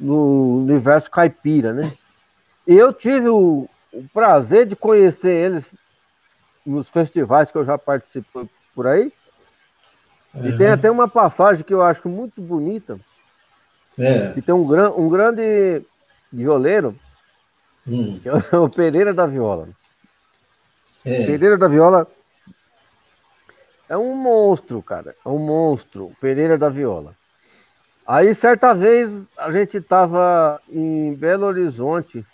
[0.00, 1.92] no universo caipira, né?
[2.66, 5.64] Eu tive o, o prazer de conhecer eles
[6.64, 9.12] nos festivais que eu já participei por aí.
[10.42, 12.98] E tem até uma passagem que eu acho muito bonita.
[13.96, 14.32] É.
[14.32, 15.82] Que tem um, gran, um grande
[16.32, 16.98] violeiro,
[17.86, 18.18] hum.
[18.20, 19.68] que é o Pereira da Viola.
[21.04, 21.26] É.
[21.26, 22.08] Pereira da Viola
[23.88, 25.14] é um monstro, cara.
[25.24, 26.12] É um monstro.
[26.20, 27.14] Pereira da Viola.
[28.06, 32.24] Aí, certa vez, a gente estava em Belo Horizonte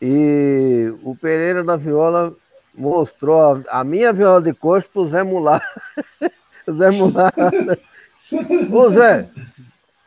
[0.00, 2.34] e o Pereira da Viola
[2.76, 5.62] mostrou a, a minha viola de coxo pro Zé Mular.
[6.70, 7.32] Zé Mular.
[8.70, 9.28] Ô Zé!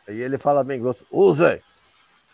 [0.08, 1.04] Aí ele fala bem grosso.
[1.10, 1.60] Ô Zé,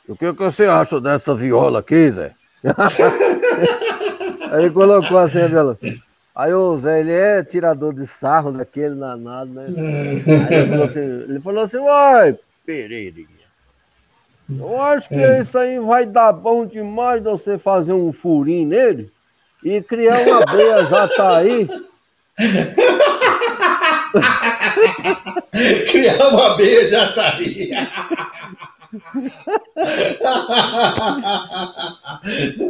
[0.08, 2.32] o que, que você acha dessa viola aqui, Zé?
[4.52, 5.78] Aí colocou assim a viola.
[6.34, 9.66] Aí o Zé, ele é tirador de sarro daquele danado, né?
[9.66, 13.36] Aí ele falou assim, ele falou assim, uai, Pereirinha,
[14.48, 19.10] eu acho que isso aí vai dar bom demais de você fazer um furinho nele
[19.66, 21.68] e criar uma abelha já tá aí.
[25.90, 27.72] criar uma abelha já tá aí.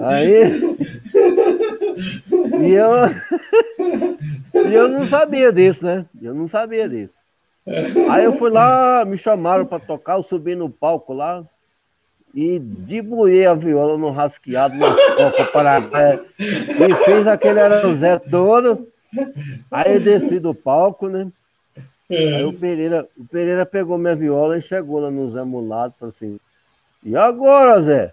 [0.02, 0.76] Aí.
[2.62, 3.10] E eu.
[4.54, 6.06] E eu não sabia disso, né?
[6.22, 7.12] Eu não sabia disso.
[8.10, 11.44] Aí eu fui lá, me chamaram para tocar, eu subi no palco lá
[12.36, 18.86] e dibuei a viola no rasqueado, na coca paraguaia, e fiz aquele aranzé todo.
[19.70, 21.28] Aí eu desci do palco, né?
[22.10, 25.98] Aí o Pereira, o Pereira pegou minha viola e chegou lá no Zé Mulato e
[25.98, 26.38] falou assim:
[27.02, 28.12] E agora, Zé?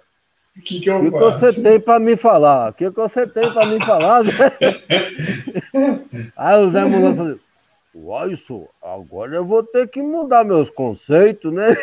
[0.55, 2.69] O que, que eu que que você tem para me falar?
[2.69, 4.57] O que, que você tem para me falar, Zé?
[6.37, 7.39] Aí o Zé Mulato falou:
[7.95, 11.75] Uai, isso, agora eu vou ter que mudar meus conceitos, né?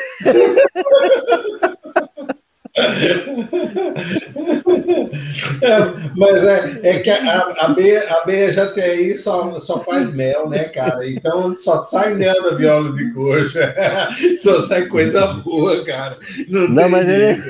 [5.63, 5.79] É,
[6.17, 11.09] mas é, é que a, a, B, a BJTI só, só faz mel, né, cara?
[11.09, 13.75] Então só sai mel da viola de coxa.
[14.37, 16.19] Só sai coisa boa, cara.
[16.49, 17.41] Não, Não mas ele.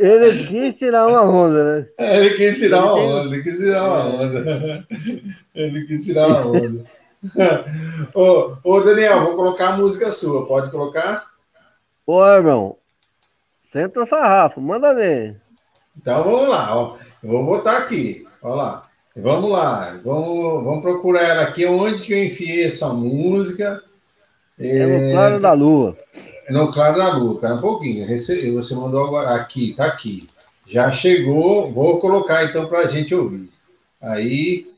[0.00, 1.86] Ele quis tirar uma onda, né?
[1.98, 4.86] É, ele quis tirar uma onda, ele quis tirar uma onda.
[5.62, 6.84] Ele quis tirar uma onda.
[8.14, 11.30] ô, ô, Daniel, vou colocar a música sua, pode colocar?
[12.06, 12.76] Ô, irmão,
[13.72, 15.40] Senta o sarrafo, manda ver.
[15.96, 16.96] Então vamos lá, ó.
[17.22, 18.26] Eu vou botar aqui.
[18.42, 18.82] Olha lá.
[19.14, 20.00] Vamos lá.
[20.04, 21.64] Vamos, vamos procurar ela aqui.
[21.66, 23.80] Onde que eu enfiei essa música?
[24.58, 25.96] É no Claro da Lua.
[26.48, 27.34] É no Claro da Lua.
[27.34, 28.06] Espera um pouquinho.
[28.08, 29.36] Você mandou agora.
[29.36, 30.26] Aqui, tá aqui.
[30.66, 31.70] Já chegou.
[31.70, 33.48] Vou colocar então para a gente ouvir.
[34.00, 34.68] Aí.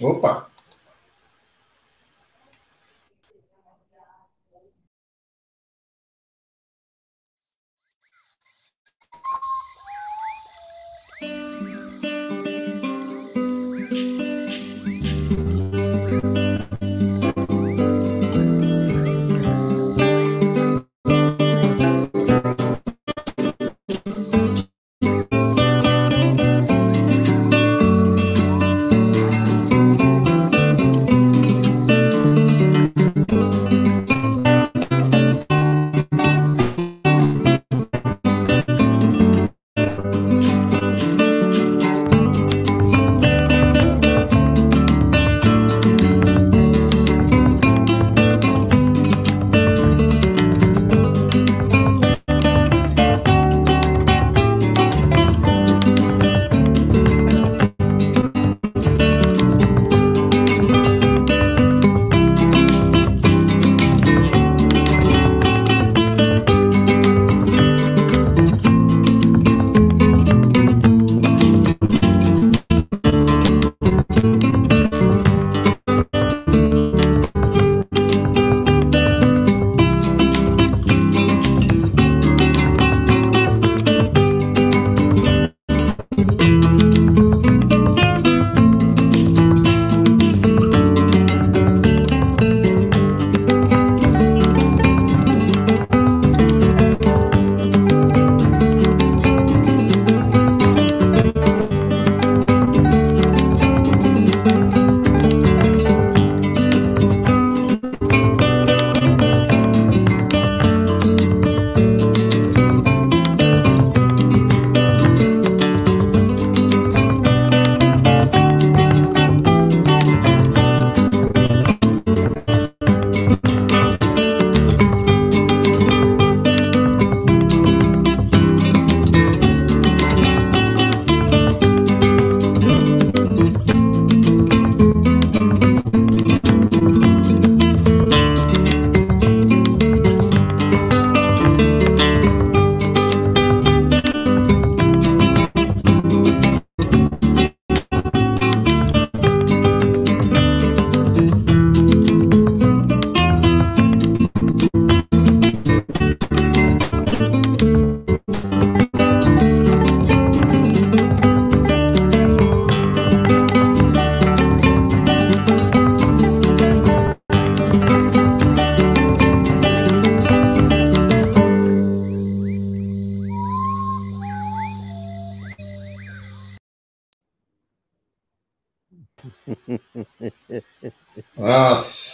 [0.00, 0.50] Opa!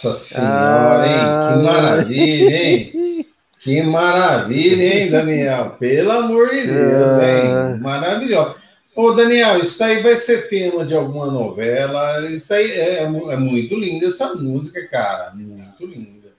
[0.03, 1.13] Nossa senhora, hein?
[1.13, 1.61] Que ah.
[1.63, 3.25] maravilha, hein?
[3.59, 5.77] Que maravilha, hein, Daniel?
[5.79, 7.53] Pelo amor de Deus, hein?
[7.53, 7.77] Ah.
[7.79, 8.55] Maravilhoso.
[8.93, 12.19] Ô, Daniel, isso aí vai ser tema de alguma novela.
[12.29, 15.31] Isso aí é, é, é muito linda essa música, cara.
[15.33, 16.29] Muito linda.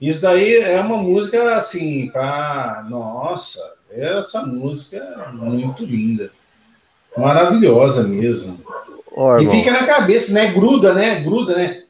[0.00, 2.86] Isso daí é uma música assim, para.
[2.88, 6.30] Nossa, essa música é muito linda.
[7.16, 8.58] Maravilhosa mesmo.
[9.14, 10.52] Oh, e fica na cabeça, né?
[10.52, 11.20] Gruda, né?
[11.20, 11.82] Gruda, né?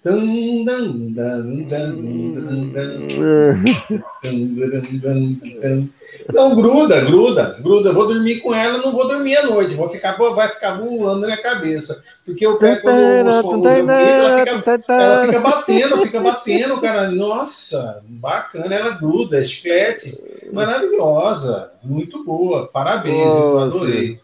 [6.34, 7.92] Não, gruda, gruda, gruda.
[7.92, 9.74] Vou dormir com ela, não vou dormir à noite.
[9.74, 12.02] Vou ficar, vai ficar voando na minha cabeça.
[12.24, 17.10] Porque eu pego quando os famosos ela fica, ela fica batendo, fica batendo, cara.
[17.10, 20.18] Nossa, bacana, ela gruda, é chiclete.
[20.52, 22.66] Maravilhosa, muito boa.
[22.66, 24.18] Parabéns, eu adorei.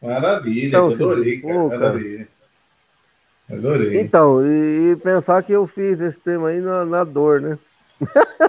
[0.00, 2.28] Maravilha, então, adorei, cara, pô, maravilha.
[3.50, 4.00] Adorei.
[4.00, 7.58] Então, e, pensar que eu fiz esse tema aí na, na dor, né?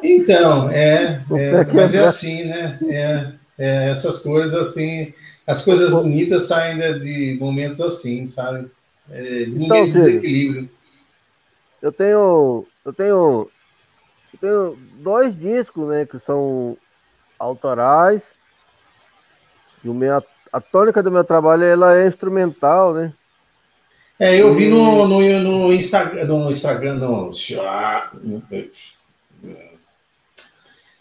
[0.04, 2.78] Então, é, é mas é assim, né?
[2.88, 5.14] É, é, essas coisas assim,
[5.48, 8.70] as coisas bonitas saem de momentos assim, sabe?
[9.10, 10.70] É, de então, desequilíbrio.
[11.82, 13.50] Eu tenho, eu tenho,
[14.34, 16.78] eu tenho dois discos, né, que são
[17.40, 18.24] autorais.
[19.84, 20.22] E o meu
[20.52, 23.14] a tônica do meu trabalho ela é instrumental, né?
[24.20, 27.32] É, eu vi no, no, no Instagram, no Instagram, no,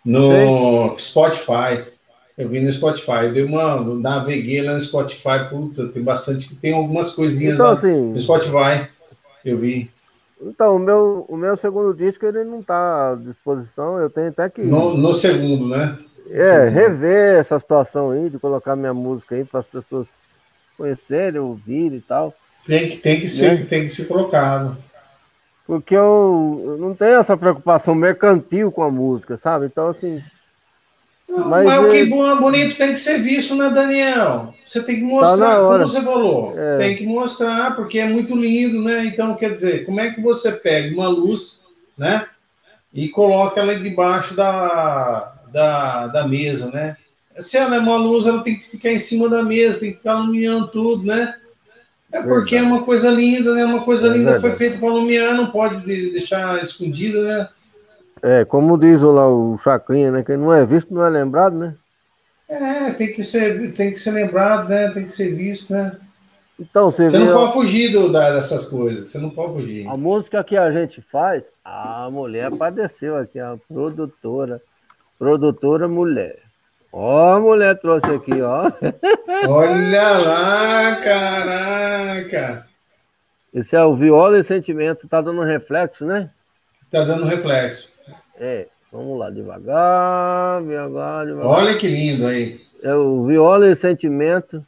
[0.05, 1.85] no Spotify.
[2.37, 6.73] Eu vi no Spotify, eu dei uma, naveguei lá no Spotify, puta, tem bastante, tem
[6.73, 8.89] algumas coisinhas então, lá assim, no Spotify,
[9.45, 9.91] eu vi.
[10.41, 14.49] Então, o meu, o meu segundo disco, ele não está à disposição, eu tenho até
[14.49, 14.63] que...
[14.63, 15.97] No, no segundo, né?
[16.31, 20.09] É, rever essa situação aí, de colocar minha música aí para as pessoas
[20.77, 22.35] conhecerem, ouvirem e tal.
[22.67, 23.67] Tem que, tem que ser, né?
[23.69, 24.77] tem que ser colocado.
[25.67, 29.67] Porque eu, não tenho essa preocupação mercantil com a música, sabe?
[29.67, 30.23] Então, assim.
[31.29, 34.55] Não, mas, mas o que é bonito tem que ser visto, né, Daniel?
[34.65, 36.55] Você tem que tá mostrar, tá como você falou.
[36.59, 36.79] É.
[36.79, 39.05] Tem que mostrar, porque é muito lindo, né?
[39.05, 41.65] Então, quer dizer, como é que você pega uma luz,
[41.99, 42.27] né?
[42.93, 46.97] E coloca ela debaixo da, da, da mesa, né?
[47.37, 49.99] Se ela é uma luz, ela tem que ficar em cima da mesa, tem que
[49.99, 51.35] ficar iluminando tudo, né?
[52.11, 53.65] É porque é uma coisa linda, né?
[53.65, 54.41] Uma coisa é linda verdade.
[54.41, 57.49] foi feita para iluminar, não pode deixar escondida, né?
[58.23, 60.23] É, como diz lá o Chacrinha, né?
[60.25, 61.75] Quem não é visto não é lembrado, né?
[62.49, 64.89] É, tem que ser, tem que ser lembrado, né?
[64.91, 65.97] Tem que ser visto, né?
[66.59, 69.87] Então, você, você não pode fugir do, dessas coisas, você não pode fugir.
[69.87, 74.61] A música que a gente faz, a mulher padeceu aqui, a produtora.
[75.19, 76.39] Produtora mulher.
[76.93, 78.71] Ó, a mulher trouxe aqui, ó.
[79.49, 82.67] Olha lá, caraca!
[83.53, 86.31] Esse é o viola e sentimento, tá dando reflexo, né?
[86.91, 87.99] Tá dando reflexo.
[88.39, 91.47] É, vamos lá, devagar, devagar, devagar.
[91.47, 92.61] Olha que lindo aí.
[92.83, 94.65] É o viola e sentimento.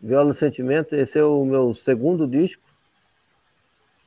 [0.00, 2.62] Viola e sentimento, esse é o meu segundo disco.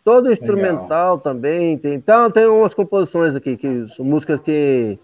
[0.05, 1.19] Todo instrumental Legal.
[1.19, 1.79] também.
[1.79, 4.99] Tem, então, tem umas composições aqui, que são músicas que,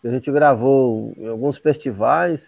[0.00, 2.40] que a gente gravou em alguns festivais.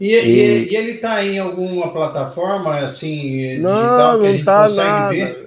[0.00, 0.72] E, e...
[0.72, 5.12] e ele está em alguma plataforma assim digital não, que a gente tá consegue nada.
[5.12, 5.46] ver?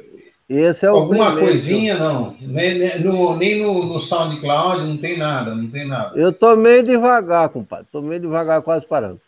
[0.49, 1.47] Esse é Alguma primeiro.
[1.47, 2.35] coisinha, não.
[2.41, 6.17] Nem, no, nem no, no SoundCloud, não tem nada, não tem nada.
[6.17, 7.85] Eu tô meio devagar, compadre.
[7.91, 9.21] Tô meio devagar, quase parando.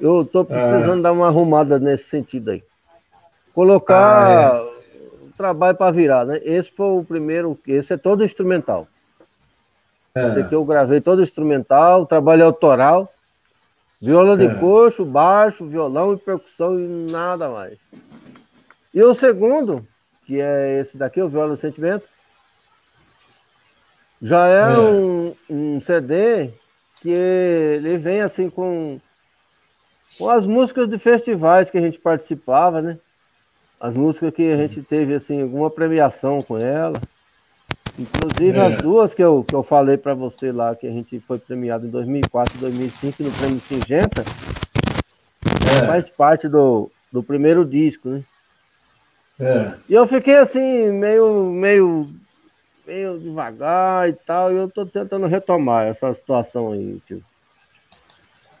[0.00, 1.02] Eu tô precisando ah.
[1.02, 2.62] dar uma arrumada nesse sentido aí.
[3.52, 4.73] Colocar ah, é
[5.36, 6.40] trabalho para virar, né?
[6.42, 8.86] Esse foi o primeiro, esse é todo instrumental.
[10.14, 10.28] É.
[10.28, 13.12] Esse aqui eu gravei todo instrumental, trabalho autoral,
[14.00, 14.54] viola de é.
[14.54, 17.78] coxo, baixo, violão e percussão e nada mais.
[18.92, 19.84] E o segundo,
[20.24, 22.06] que é esse daqui, o Viola do Sentimento,
[24.22, 24.78] já é, é.
[24.78, 26.50] Um, um CD
[27.02, 29.00] que ele vem assim com,
[30.16, 32.98] com as músicas de festivais que a gente participava, né?
[33.80, 37.02] As músicas que a gente teve assim alguma premiação com ela.
[37.98, 38.66] Inclusive é.
[38.66, 41.86] as duas que eu, que eu falei para você lá, que a gente foi premiado
[41.86, 44.26] em 2004 e 2005 no Prêmio Singenta,
[45.82, 45.86] é.
[45.86, 48.24] faz parte do, do primeiro disco, né?
[49.38, 49.74] É.
[49.88, 52.08] E eu fiquei assim, meio, meio,
[52.86, 57.22] meio devagar e tal, e eu tô tentando retomar essa situação aí, tio.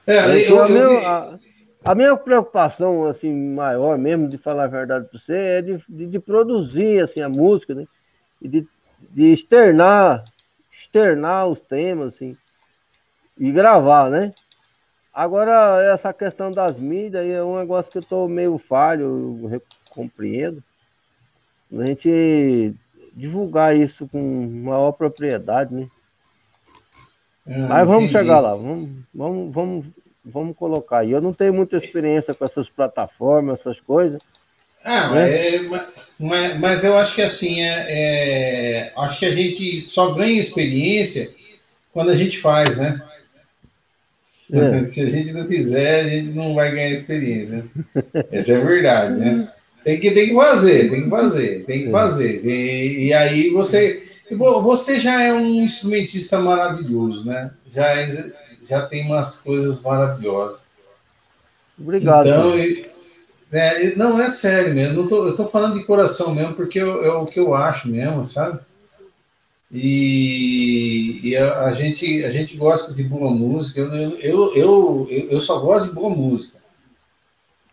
[0.06, 1.38] É, eu, eu, eu, a,
[1.84, 6.06] a minha preocupação assim maior mesmo de falar a verdade para você é de, de,
[6.06, 7.84] de, produzir assim a música, né?
[8.40, 8.68] E de,
[9.10, 10.24] de externar,
[10.72, 12.36] externar os temas assim
[13.38, 14.32] e gravar, né?
[15.12, 20.62] Agora, essa questão das mídias é um negócio que eu estou meio falho, eu compreendo.
[21.72, 22.74] A gente
[23.12, 24.18] divulgar isso com
[24.64, 25.88] maior propriedade, né?
[27.46, 28.12] Hum, Mas vamos entendi.
[28.12, 29.86] chegar lá, vamos, vamos, vamos,
[30.24, 31.12] vamos colocar aí.
[31.12, 34.22] Eu não tenho muita experiência com essas plataformas, essas coisas.
[34.84, 35.54] Ah, né?
[35.56, 35.60] é,
[36.18, 41.30] mas, mas, eu acho que assim, é, é, acho que a gente só ganha experiência
[41.92, 43.00] quando a gente faz, né?
[44.52, 44.84] É.
[44.84, 47.64] Se a gente não fizer, a gente não vai ganhar experiência.
[48.30, 49.50] Essa é a verdade, né?
[49.82, 52.44] Tem que, tem que fazer, tem que fazer, tem que fazer.
[52.44, 54.02] E, e aí você.
[54.30, 57.50] Você já é um instrumentista maravilhoso, né?
[57.66, 58.08] Já, é,
[58.64, 60.62] já tem umas coisas maravilhosas.
[61.78, 62.28] Obrigado.
[62.28, 62.54] Então,
[63.52, 65.02] é, não, é sério mesmo.
[65.02, 68.24] Eu tô, eu tô falando de coração mesmo, porque é o que eu acho mesmo,
[68.24, 68.58] sabe?
[69.70, 73.80] E, e a, a, gente, a gente gosta de boa música.
[73.80, 76.58] Eu, eu, eu, eu, eu só gosto de boa música.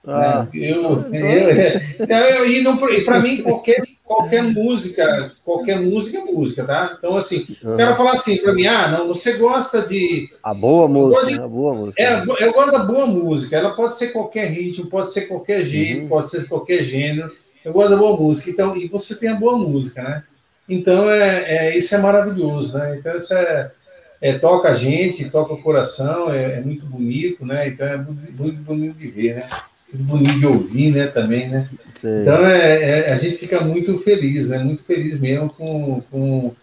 [0.06, 0.50] Ah, né?
[0.54, 6.66] eu, então, eu, eu, eu, e para mim, qualquer, qualquer música, qualquer música é música,
[6.66, 6.96] tá?
[6.98, 7.78] Então, assim, uhum.
[7.78, 10.30] quero falar assim para mim, ah, não, você gosta de.
[10.44, 12.02] A boa música, de, a boa música.
[12.02, 13.56] É, eu gosto da boa música.
[13.56, 16.10] Ela pode ser qualquer ritmo, pode ser qualquer jeito, uhum.
[16.10, 17.32] pode ser qualquer gênero.
[17.64, 18.50] Eu gosto da boa música.
[18.50, 20.24] Então, e você tem a boa música, né?
[20.68, 22.98] Então, é, é, isso é maravilhoso, né?
[22.98, 23.72] Então, isso é,
[24.20, 27.68] é, toca a gente, toca o coração, é, é muito bonito, né?
[27.68, 29.50] Então, é muito, muito, bonito de ver, né?
[29.94, 31.08] Bonito de ouvir, né?
[31.08, 31.68] Também, né?
[32.00, 32.22] Sim.
[32.22, 34.58] Então, é, é, a gente fica muito feliz, né?
[34.60, 36.54] Muito feliz mesmo com, com...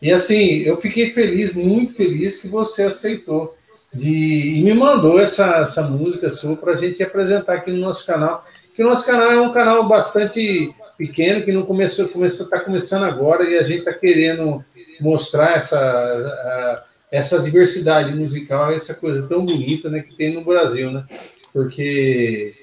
[0.00, 3.56] E, assim, eu fiquei feliz, muito feliz que você aceitou
[3.94, 4.56] de...
[4.58, 8.44] e me mandou essa, essa música sua para a gente apresentar aqui no nosso canal,
[8.74, 13.04] que o nosso canal é um canal bastante pequeno que não começou, começou está começando
[13.04, 14.64] agora e a gente está querendo
[15.00, 21.04] mostrar essa essa diversidade musical, essa coisa tão bonita, né, que tem no Brasil, né?
[21.52, 22.54] Porque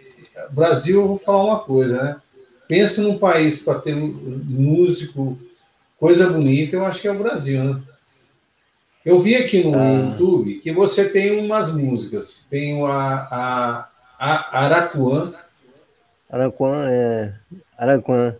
[0.51, 2.15] Brasil, eu vou falar uma coisa, né?
[2.67, 5.37] Pensa num país para ter músico,
[5.99, 7.81] coisa bonita, eu acho que é o Brasil, né?
[9.03, 10.11] Eu vi aqui no ah.
[10.11, 15.33] YouTube que você tem umas músicas, tem a, a, a Araquã.
[16.29, 17.33] Araquã é
[17.77, 18.35] Araquã.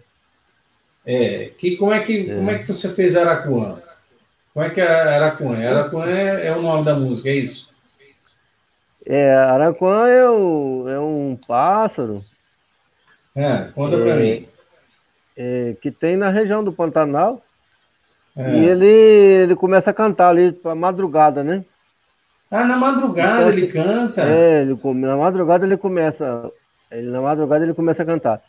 [1.06, 2.36] É, que, como, é que, é.
[2.36, 3.82] como é que você fez Araquã?
[4.54, 5.58] Como é que é Araquã?
[5.58, 7.69] Araquã é, é o nome da música, é isso?
[9.06, 12.22] É, Araquã é, o, é um pássaro.
[13.36, 14.48] É, conta é, para mim.
[15.38, 17.42] É, que tem na região do Pantanal.
[18.36, 18.56] É.
[18.56, 21.64] E ele, ele começa a cantar ali para madrugada, né?
[22.52, 24.24] Ah, na madrugada então, ele canta?
[24.24, 26.52] É, ele, na madrugada ele começa.
[26.92, 28.42] Ele, na madrugada ele começa a cantar.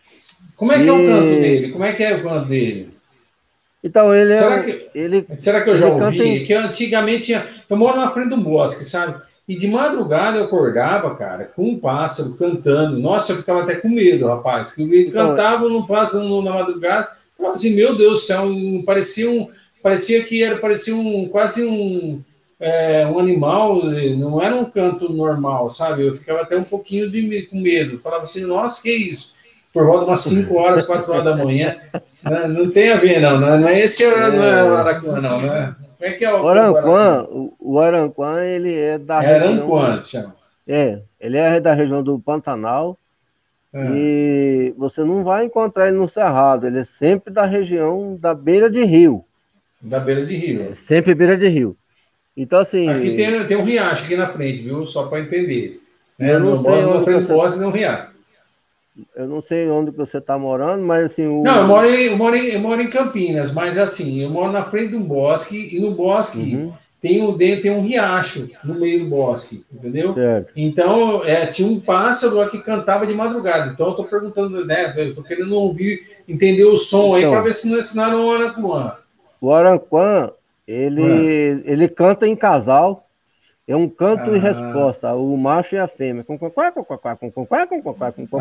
[0.57, 0.89] Como é que e...
[0.89, 1.73] é o canto dele?
[1.73, 3.01] Como é que é o canto dele?
[3.83, 4.63] Então, ele será é.
[4.63, 6.23] Que, ele, será que eu já ouvi?
[6.23, 6.45] Em...
[6.45, 7.47] Que antigamente tinha.
[7.69, 9.21] Eu moro na frente do bosque, sabe?
[9.51, 13.01] E de madrugada eu acordava, cara, com um pássaro cantando.
[13.01, 14.73] Nossa, eu ficava até com medo, rapaz.
[14.73, 17.09] Que ele então, cantava num pássaro na madrugada.
[17.37, 19.49] Falava assim, meu Deus do céu, um, parecia um.
[19.83, 22.23] Parecia que era parecia um quase um,
[22.61, 23.83] é, um animal,
[24.19, 26.07] não era um canto normal, sabe?
[26.07, 27.99] Eu ficava até um pouquinho de, com medo.
[27.99, 29.35] Falava assim, nossa, que isso?
[29.73, 31.77] por volta de umas 5 horas, 4 horas da manhã.
[32.23, 33.41] Não, não, tem a ver, não.
[33.41, 35.75] Não é esse é, não é Araquã, não, né?
[36.01, 37.27] Como é que é o Aranquã?
[37.59, 39.77] O Aranquã, ele é da é região...
[39.77, 40.37] Aranquã, chama.
[40.67, 42.99] É, ele é da região do Pantanal.
[43.71, 43.87] É.
[43.93, 48.71] E você não vai encontrar ele no Cerrado, ele é sempre da região da beira
[48.71, 49.23] de rio.
[49.79, 50.71] Da beira de rio.
[50.71, 51.77] É, sempre beira de rio.
[52.35, 52.89] Então, assim.
[52.89, 54.87] Aqui tem, tem um riacho aqui na frente, viu?
[54.87, 55.83] Só para entender.
[56.19, 56.33] Né?
[56.33, 56.83] Eu não, não sei.
[56.83, 58.09] Na frente do poste, não um riacho.
[59.15, 61.27] Eu não sei onde você está morando, mas assim.
[61.27, 61.43] O...
[61.43, 64.53] Não, eu moro, em, eu, moro em, eu moro em Campinas, mas assim, eu moro
[64.53, 66.73] na frente de um bosque, e no bosque uhum.
[67.01, 70.13] tem, um, tem um riacho no meio do bosque, entendeu?
[70.13, 70.53] Certo.
[70.57, 73.73] Então, é, tinha um pássaro lá que cantava de madrugada.
[73.73, 74.93] Então, eu estou perguntando, né?
[74.97, 78.33] Eu estou querendo ouvir, entender o som então, aí para ver se não ensinaram o
[78.33, 78.97] Aranquã.
[79.41, 80.31] O Aranquã,
[80.67, 81.71] ele, ah.
[81.71, 83.07] ele canta em casal
[83.71, 84.37] é um canto ah.
[84.37, 86.25] e resposta, o macho e a fêmea.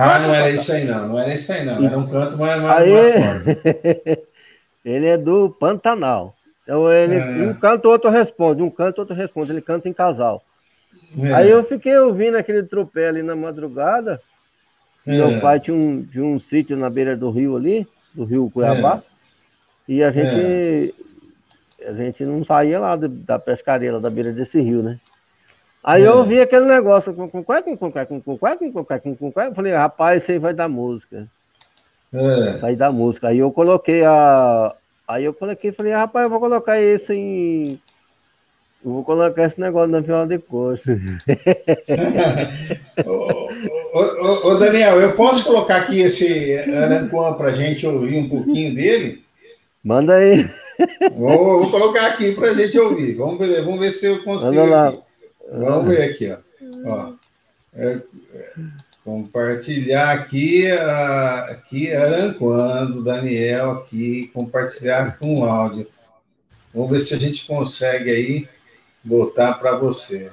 [0.01, 1.07] Ah, não era isso aí, não.
[1.07, 1.85] Não era isso aí, não.
[1.85, 4.23] Era um canto, mas mais forte.
[4.83, 6.33] ele é do Pantanal.
[6.63, 7.47] Então ele, é.
[7.47, 9.51] um canto, outro responde, um canto, outro responde.
[9.51, 10.43] Ele canta em casal.
[11.21, 11.31] É.
[11.31, 14.19] Aí eu fiquei ouvindo aquele tropé ali na madrugada.
[15.05, 15.15] É.
[15.15, 19.03] Meu pai tinha um, tinha um sítio na beira do rio ali, do rio Cuiabá.
[19.87, 19.91] É.
[19.91, 20.95] E a gente,
[21.85, 24.99] a gente não saía lá da pescaria, lá da beira desse rio, né?
[25.83, 26.07] Aí é.
[26.07, 30.23] eu ouvi aquele negócio com com com com com com com com com falei, rapaz,
[30.23, 31.27] isso aí vai dar música.
[32.13, 32.57] É.
[32.57, 33.29] Vai dar música.
[33.29, 34.75] Aí eu coloquei a.
[35.07, 37.79] Aí eu coloquei, falei, rapaz, eu vou colocar esse em.
[38.83, 40.97] Eu vou colocar esse negócio na viola de coxa.
[43.05, 49.21] ô, Daniel, eu posso colocar aqui esse Aranquan para gente ouvir um pouquinho dele?
[49.83, 50.49] Manda aí.
[51.13, 53.15] Vou, vou colocar aqui para gente ouvir.
[53.15, 54.73] Vamos ver, vamos ver se eu consigo.
[54.73, 55.08] Aqui.
[55.51, 56.37] Vamos ver aqui, ó.
[56.93, 57.13] ó.
[57.73, 57.99] É,
[59.03, 60.69] compartilhar aqui,
[61.49, 65.87] aqui Aranquan, do Daniel, aqui, compartilhar com áudio.
[66.73, 68.47] Vamos ver se a gente consegue aí
[69.03, 70.31] botar para você.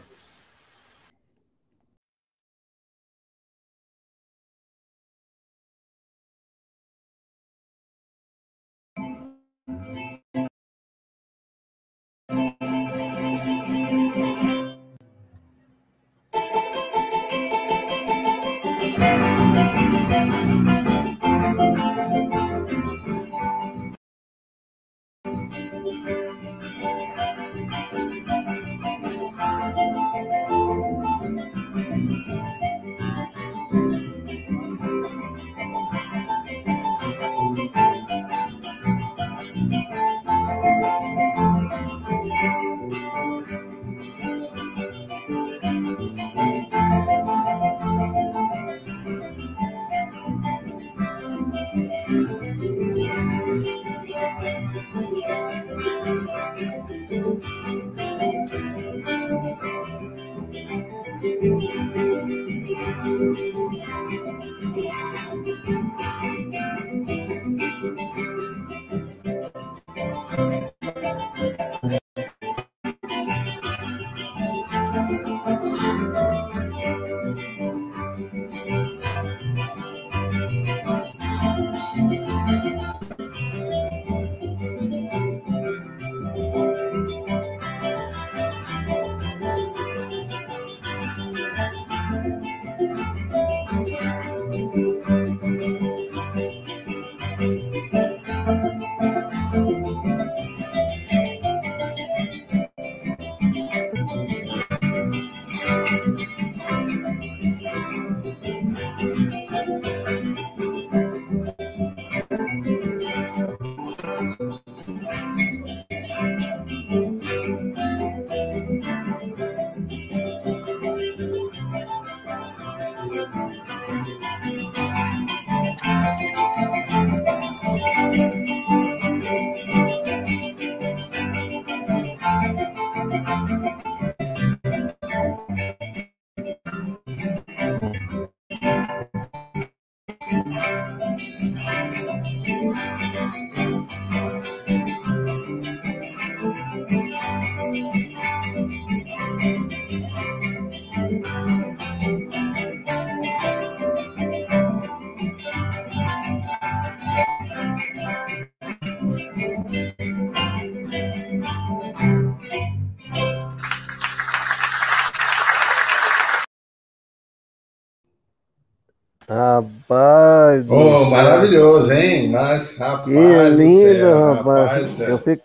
[171.56, 172.28] Maravilhoso, hein?
[172.28, 173.04] Mas, rapaz.
[173.04, 174.98] Que lindo, céu, rapaz.
[174.98, 175.42] rapaz eu fico,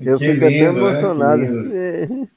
[0.00, 0.64] eu fico lindo, até né?
[0.64, 1.38] emocionado.
[1.38, 2.06] Né?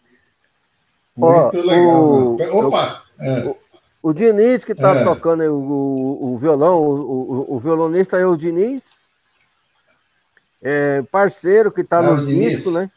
[1.16, 2.04] Muito Ó, legal.
[2.04, 3.04] O, Opa!
[3.20, 3.46] O, é.
[3.46, 3.58] o,
[4.02, 5.04] o, Diniz, que tá é.
[5.04, 8.82] tocando o, o, violão, o, o, violonista é o Diniz.
[10.64, 12.90] É, parceiro que tá ah, no disco, né?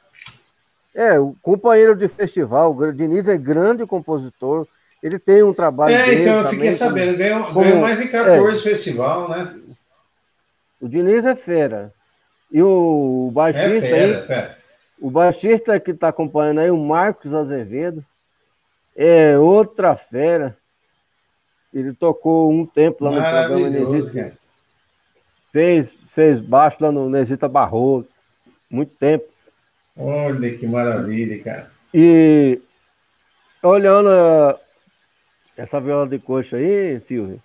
[0.95, 2.77] É, o companheiro de festival.
[2.77, 4.67] O Diniz é grande compositor.
[5.03, 5.95] Ele tem um trabalho.
[5.95, 9.55] É, então eu fiquei sabendo, ganhou, ganhou mais em 14 é, festival, né?
[10.85, 11.91] O Diniz é fera.
[12.53, 13.71] E o baixista.
[13.71, 14.59] É fera, aí, fera.
[15.01, 18.05] O baixista que está acompanhando aí, o Marcos Azevedo,
[18.95, 20.55] é outra fera.
[21.73, 24.37] Ele tocou um tempo lá no programa Nesita.
[25.51, 28.07] Fez, fez baixo lá no Nesita Barroso.
[28.69, 29.25] Muito tempo.
[29.97, 31.71] Olha que maravilha, cara.
[31.95, 32.61] E
[33.63, 34.11] olhando
[35.57, 37.41] essa viola de coxa aí, Silvio,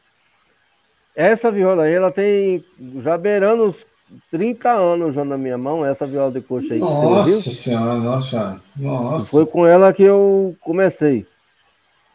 [1.20, 2.63] essa viola aí, ela tem
[3.03, 3.86] já beirando uns
[4.32, 6.80] 30 anos já na minha mão, essa viola de coxa aí.
[6.80, 9.30] Nossa senhora, nossa, nossa.
[9.30, 11.28] Foi com ela que eu comecei.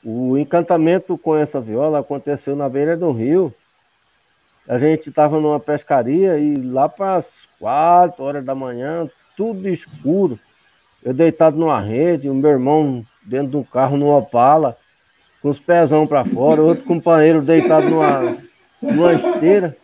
[0.02, 3.52] O encantamento com essa viola aconteceu na beira do rio.
[4.66, 7.26] A gente estava numa pescaria e lá para as
[7.60, 10.38] 4 horas da manhã, tudo escuro.
[11.04, 14.78] Eu deitado numa rede, o meu irmão dentro do carro numa Opala
[15.42, 18.38] com os pezão para fora, outro companheiro deitado numa,
[18.84, 19.76] numa esteira.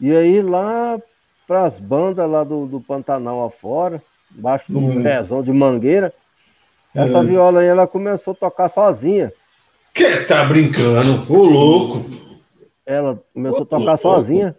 [0.00, 1.00] E aí lá
[1.46, 4.02] para as bandas lá do, do Pantanal afora,
[4.36, 5.02] embaixo do uhum.
[5.02, 6.12] pezão de mangueira,
[6.94, 7.24] Essa é.
[7.24, 9.32] viola aí, ela começou a tocar sozinha.
[9.92, 11.24] Que tá brincando?
[11.32, 12.04] Ô, louco!
[12.84, 14.02] Ela começou a tocar louco.
[14.02, 14.56] sozinha.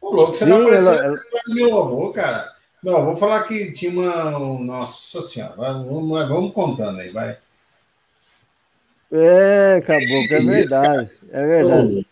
[0.00, 1.16] Ô, louco, você Sim, não apareceu ela, ela...
[1.48, 2.52] meu avô, cara.
[2.82, 4.38] Não, vou falar que tinha uma.
[4.60, 7.36] Nossa Senhora, vamos, vamos contando aí, vai.
[9.10, 11.10] É, acabou, que é verdade.
[11.30, 12.06] É verdade.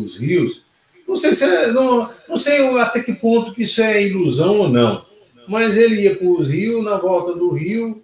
[0.00, 0.62] os rios.
[1.06, 4.68] Não sei, se é, não, não sei até que ponto que isso é ilusão ou
[4.68, 5.04] não,
[5.48, 8.02] mas ele ia para os rios, na volta do rio,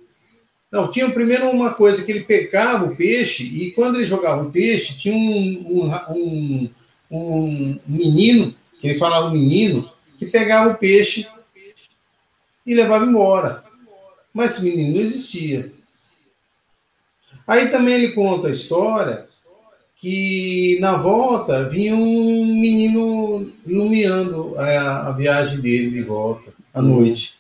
[0.71, 4.51] não, tinha primeiro uma coisa que ele pegava o peixe e quando ele jogava o
[4.51, 6.71] peixe, tinha um, um,
[7.11, 9.89] um, um menino, que ele falava menino,
[10.19, 11.27] que pegava o peixe
[12.67, 13.65] e levava embora.
[14.33, 15.73] Mas esse menino não existia.
[17.47, 19.25] Aí também ele conta a história
[19.97, 27.37] que na volta vinha um menino iluminando a, a viagem dele de volta à noite.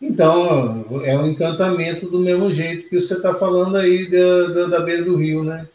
[0.00, 4.80] Então, é um encantamento do mesmo jeito que você está falando aí da, da, da,
[4.80, 5.66] beira do rio, né?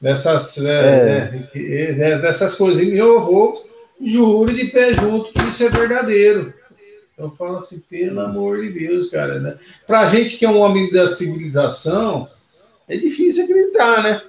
[0.00, 1.46] Dessas, é.
[1.54, 2.82] É, né, é, dessas coisas.
[2.82, 3.62] E meu avô
[4.00, 6.52] juro de pé junto que isso é verdadeiro.
[7.16, 9.38] Eu falo assim, pelo amor de Deus, cara.
[9.38, 9.56] Né?
[9.86, 12.28] Para a gente que é um homem da civilização,
[12.88, 14.22] é difícil acreditar, né?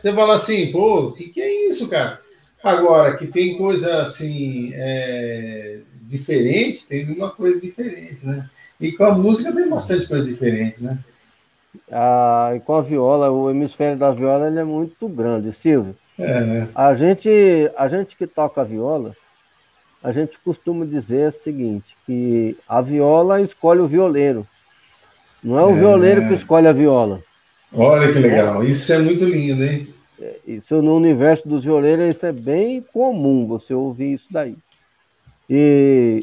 [0.00, 2.20] Você fala assim, pô, o que, que é isso, cara?
[2.62, 4.70] Agora, que tem coisa assim.
[4.74, 8.48] É diferente, teve uma coisa diferente, né?
[8.80, 10.98] E com a música tem bastante coisa diferente, né?
[11.90, 15.96] Ah, e com a viola, o hemisfério da viola ele é muito grande, Silvio.
[16.18, 16.68] É, né?
[16.74, 17.28] A gente,
[17.76, 19.16] a gente que toca viola,
[20.02, 24.46] a gente costuma dizer o seguinte, que a viola escolhe o violeiro.
[25.42, 27.20] Não é o é, violeiro que escolhe a viola.
[27.72, 28.66] Olha que legal, é.
[28.66, 29.92] isso é muito lindo, hein?
[30.20, 34.56] É, isso no universo dos violeiros isso é bem comum você ouvir isso daí.
[35.50, 36.20] E,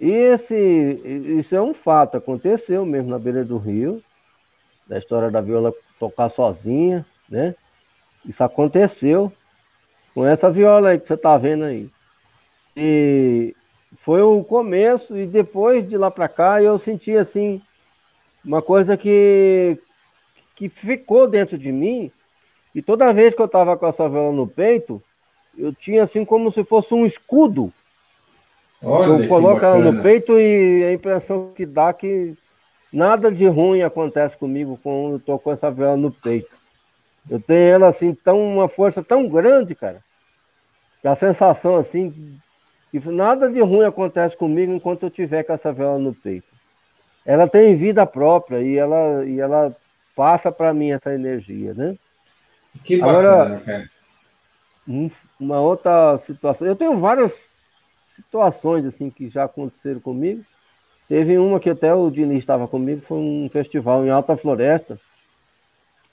[0.00, 0.56] e esse,
[1.38, 4.02] isso é um fato, aconteceu mesmo na beira do rio,
[4.86, 7.54] da história da viola tocar sozinha, né?
[8.28, 9.32] Isso aconteceu
[10.14, 11.88] com essa viola aí que você está vendo aí.
[12.76, 13.56] E
[14.02, 17.60] foi o começo, e depois de lá para cá eu senti assim,
[18.44, 19.78] uma coisa que,
[20.54, 22.12] que ficou dentro de mim,
[22.74, 25.02] e toda vez que eu estava com essa viola no peito,
[25.56, 27.72] eu tinha assim como se fosse um escudo
[28.82, 32.34] Olha, eu coloco ela no peito e a impressão que dá que
[32.92, 36.54] nada de ruim acontece comigo quando eu tô com essa vela no peito.
[37.30, 40.02] Eu tenho ela assim, tão, uma força tão grande, cara.
[41.00, 42.38] Que a sensação assim,
[42.90, 46.48] que nada de ruim acontece comigo enquanto eu tiver com essa vela no peito.
[47.24, 49.76] Ela tem vida própria e ela, e ela
[50.16, 51.96] passa para mim essa energia, né?
[52.84, 53.90] Que bacana, Agora, cara.
[55.38, 56.66] uma outra situação.
[56.66, 57.32] Eu tenho várias
[58.16, 60.42] situações assim que já aconteceram comigo.
[61.08, 64.98] Teve uma que até o Diniz estava comigo, foi um festival em Alta Floresta,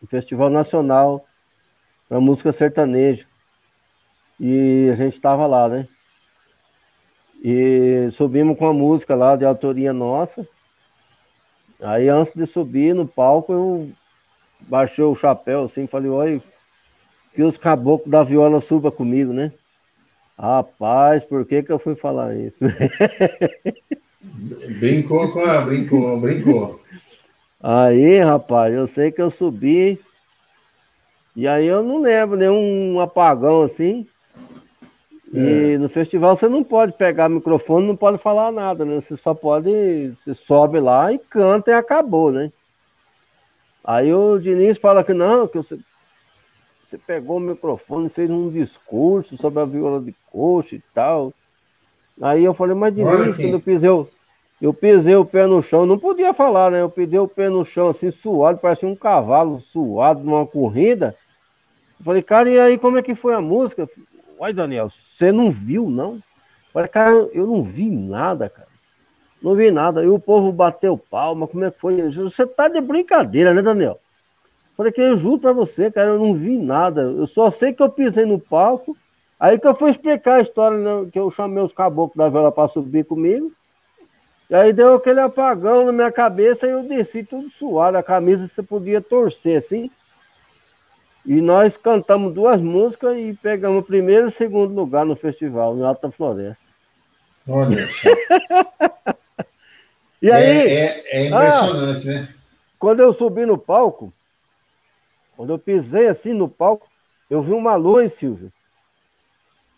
[0.01, 1.25] um festival nacional
[2.07, 3.25] para música sertaneja.
[4.39, 5.87] E a gente estava lá, né?
[7.43, 10.47] E subimos com a música lá de autoria nossa.
[11.79, 13.91] Aí antes de subir no palco, eu
[14.61, 16.41] baixei o chapéu assim, falei, oi,
[17.33, 19.51] que os caboclos da viola suba comigo, né?
[20.37, 22.65] Rapaz, por que que eu fui falar isso?
[24.79, 26.81] brincou com a, brincou, brincou.
[27.67, 29.99] Aí, rapaz, eu sei que eu subi,
[31.35, 34.05] e aí eu não lembro nenhum apagão assim.
[35.33, 35.77] E é.
[35.79, 39.01] no festival você não pode pegar microfone, não pode falar nada, né?
[39.01, 42.51] Você só pode, você sobe lá e canta e acabou, né?
[43.83, 45.79] Aí o Diniz fala que não, que você,
[46.85, 51.33] você pegou o microfone, fez um discurso sobre a viola de coxa e tal.
[52.21, 54.07] Aí eu falei, mas Diniz, quando eu pisei, eu
[54.73, 56.81] pisei o pé no chão, não podia falar, né?
[56.81, 61.15] Eu pisei o pé no chão assim, suado, parecia um cavalo suado numa corrida.
[61.99, 63.89] Eu falei, cara, e aí como é que foi a música?
[64.39, 66.19] Olha, Daniel, você não viu, não?
[66.71, 68.67] Falei, cara, eu não vi nada, cara.
[69.41, 70.03] Não vi nada.
[70.03, 72.01] E o povo bateu palma, como é que foi?
[72.11, 73.99] Você tá de brincadeira, né, Daniel?
[74.75, 77.01] Falei que eu juro pra você, cara, eu não vi nada.
[77.01, 78.95] Eu só sei que eu pisei no palco.
[79.39, 82.51] Aí que eu fui explicar a história, né, que eu chamei os caboclos da vela
[82.51, 83.51] para subir comigo.
[84.49, 87.97] E aí deu aquele apagão na minha cabeça e eu desci tudo suado.
[87.97, 89.89] A camisa você podia torcer assim.
[91.25, 95.75] E nós cantamos duas músicas e pegamos o primeiro e o segundo lugar no festival,
[95.75, 96.63] em Alta Floresta.
[97.47, 98.09] Olha só.
[100.21, 100.45] e aí.
[100.45, 102.35] É, é, é impressionante, ah, né?
[102.77, 104.13] Quando eu subi no palco,
[105.35, 106.87] quando eu pisei assim no palco,
[107.29, 108.51] eu vi uma luz, Silvio.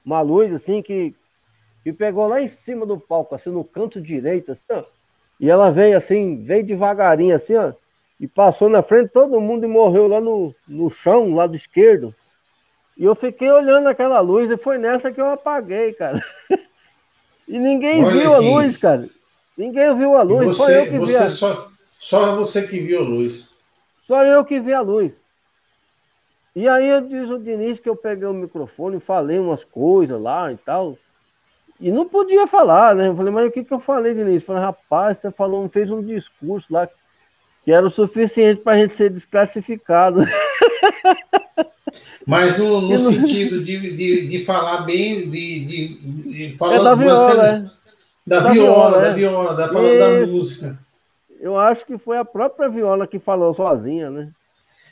[0.06, 1.16] Uma luz assim que,
[1.92, 4.84] que pegou lá em cima do palco, assim, no canto direito, assim, ó.
[5.40, 7.74] E ela veio assim, veio devagarinho, assim, ó
[8.20, 12.14] e passou na frente todo mundo e morreu lá no, no chão, lado esquerdo.
[12.98, 16.24] E eu fiquei olhando aquela luz e foi nessa que eu apaguei, cara.
[17.48, 18.48] e ninguém Olha viu aqui.
[18.48, 19.10] a luz, cara.
[19.56, 21.30] Ninguém viu a luz, você, só eu que você vi a...
[21.30, 21.68] só,
[22.00, 23.56] só você que viu a luz.
[24.02, 25.12] Só eu que vi a luz.
[26.56, 30.20] E aí eu disse o Diniz que eu peguei o microfone e falei umas coisas
[30.20, 30.98] lá e tal.
[31.80, 33.08] E não podia falar, né?
[33.08, 34.36] Eu falei, mas o que, que eu falei, Diniz?
[34.36, 36.90] Eu falei, rapaz, você falou, fez um discurso lá
[37.64, 40.26] que era o suficiente para a gente ser desclassificado.
[42.26, 46.96] Mas no, no sentido de, de, de, falar bem, de, de, de falar é da
[46.96, 47.64] viola, é.
[48.26, 49.14] da, da, viola, viola, da é.
[49.14, 50.80] viola, da, falando da música.
[51.40, 54.30] Eu acho que foi a própria viola que falou sozinha, né?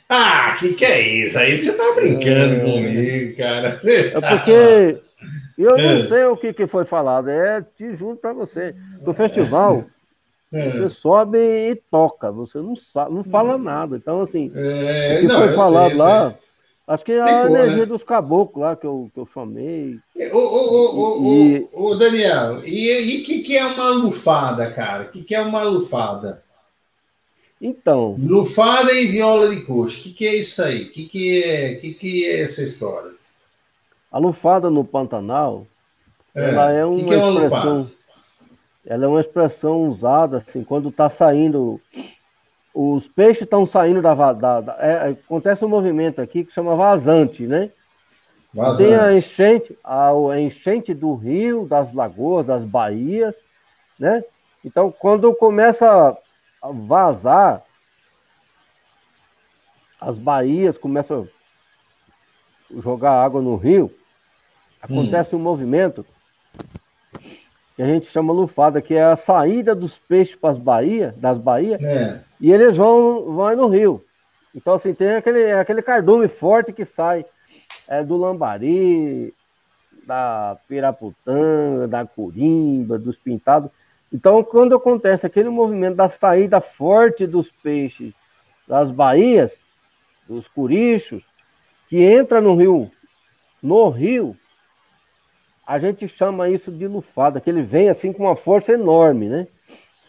[0.08, 1.38] Ah, que que é isso?
[1.38, 2.60] Aí você tá brincando é...
[2.60, 3.78] comigo, cara.
[3.78, 5.00] Você é porque
[5.62, 6.06] eu não é.
[6.06, 7.28] sei o que, que foi falado.
[7.28, 8.74] É, te juro para você.
[9.02, 9.84] Do festival,
[10.52, 10.70] é.
[10.70, 13.96] Você sobe e toca, você não sabe, não fala nada.
[13.96, 16.34] Então, assim, é, o que não, foi falado sei, lá,
[16.86, 17.86] acho que é a Ficou, energia né?
[17.86, 19.98] dos caboclos lá que eu, que eu chamei.
[20.32, 21.68] Ô, ô, ô, e...
[21.72, 25.04] ô, Daniel, e o que, que é uma lufada, cara?
[25.04, 26.44] O que, que é uma lufada?
[27.60, 28.16] Então.
[28.18, 29.98] Lufada e viola de coxa.
[29.98, 30.84] O que, que é isso aí?
[30.84, 33.10] O que, que, é, que, que é essa história?
[34.16, 35.66] A lufada no Pantanal,
[36.34, 36.48] é.
[36.48, 37.78] ela é uma, que que é uma expressão.
[37.80, 37.96] Lufada?
[38.86, 41.78] ela é uma expressão usada assim, quando está saindo,
[42.72, 47.46] os peixes estão saindo da, da, da é, acontece um movimento aqui que chama vazante,
[47.46, 47.70] né?
[48.54, 48.88] Vazante.
[48.88, 53.34] Tem a enchente, a, a enchente do rio, das lagoas, das baías,
[53.98, 54.24] né?
[54.64, 56.16] Então, quando começa
[56.62, 57.62] a vazar,
[60.00, 61.28] as baías começam
[62.74, 63.92] a jogar água no rio,
[64.92, 65.38] acontece hum.
[65.38, 66.04] um movimento
[67.76, 71.36] que a gente chama lufada, que é a saída dos peixes para as baías, das
[71.36, 72.22] baías, é.
[72.40, 74.02] e eles vão, vão no rio.
[74.54, 77.26] Então, assim, tem aquele, aquele cardume forte que sai
[77.86, 79.34] é, do lambari,
[80.06, 83.70] da piraputanga, da corimba, dos pintados.
[84.10, 88.14] Então, quando acontece aquele movimento da saída forte dos peixes
[88.66, 89.52] das baías,
[90.26, 91.22] dos curichos,
[91.88, 92.90] que entra no rio,
[93.62, 94.36] no rio,
[95.66, 99.48] a gente chama isso de lufada, que ele vem assim com uma força enorme, né?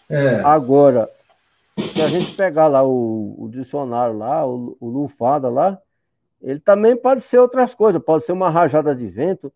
[0.08, 0.36] É.
[0.44, 1.10] Agora,
[1.78, 5.82] se a gente pegar lá o, o dicionário lá, o, o, lufada lá,
[6.42, 9.52] ele também pode ser outras coisas, pode ser uma rajada de vento,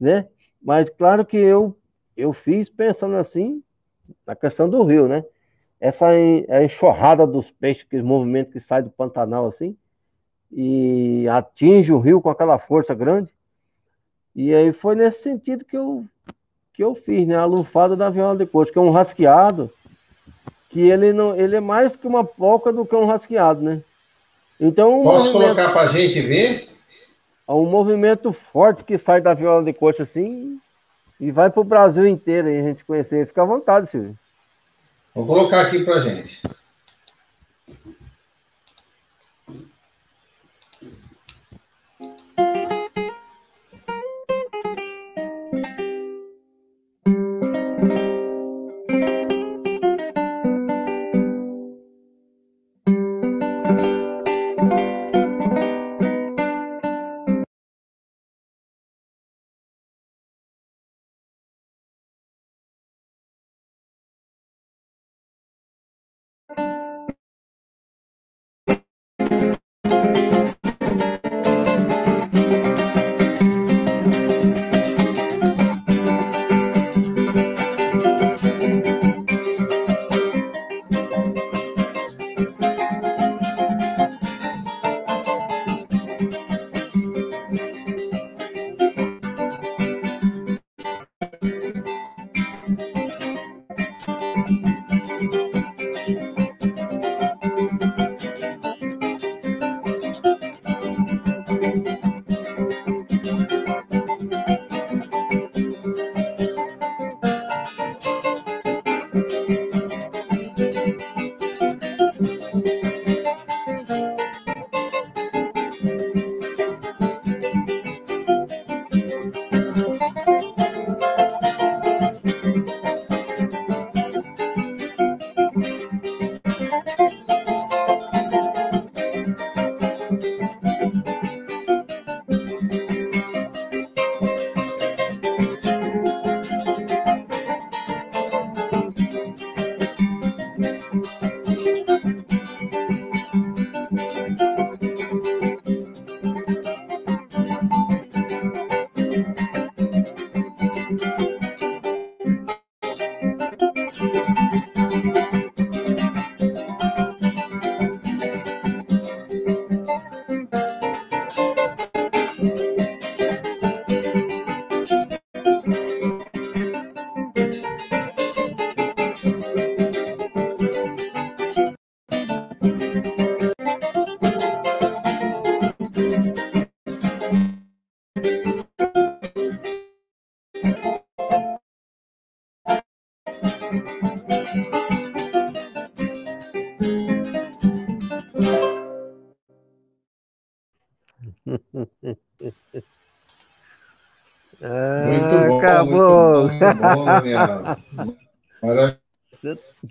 [0.00, 0.26] né?
[0.60, 1.76] Mas claro que eu,
[2.16, 3.62] eu fiz pensando assim,
[4.26, 5.24] na questão do rio, né?
[5.80, 9.76] Essa a enxurrada dos peixes, aquele movimento que sai do Pantanal assim,
[10.50, 13.32] e atinge o rio com aquela força grande,
[14.36, 16.04] e aí foi nesse sentido que eu,
[16.74, 17.36] que eu fiz, né?
[17.36, 19.72] A lufada da viola de coxa, que é um rasqueado,
[20.68, 23.82] que ele não ele é mais que uma polca do que um rasqueado, né?
[24.60, 25.54] Então, Posso movimento...
[25.56, 26.68] colocar para a gente ver?
[27.48, 30.60] é um movimento forte que sai da viola de coxa assim
[31.18, 33.26] e vai para o Brasil inteiro e a gente conhecer.
[33.26, 34.18] Fica à vontade, Silvio.
[35.14, 36.42] Vou colocar aqui para gente.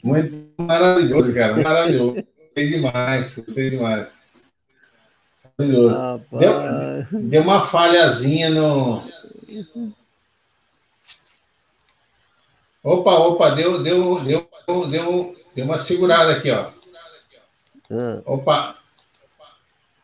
[0.03, 1.61] Muito maravilhoso, cara.
[1.61, 2.23] Maravilhoso.
[2.37, 4.21] Gostei demais, gostei demais.
[5.57, 5.95] Maravilhoso.
[5.95, 9.03] Ah, deu, deu uma falhazinha no.
[12.83, 14.47] Opa, opa, deu, deu, deu,
[14.87, 16.69] deu, deu uma segurada aqui, ó.
[17.91, 18.21] Ah.
[18.25, 18.77] Opa.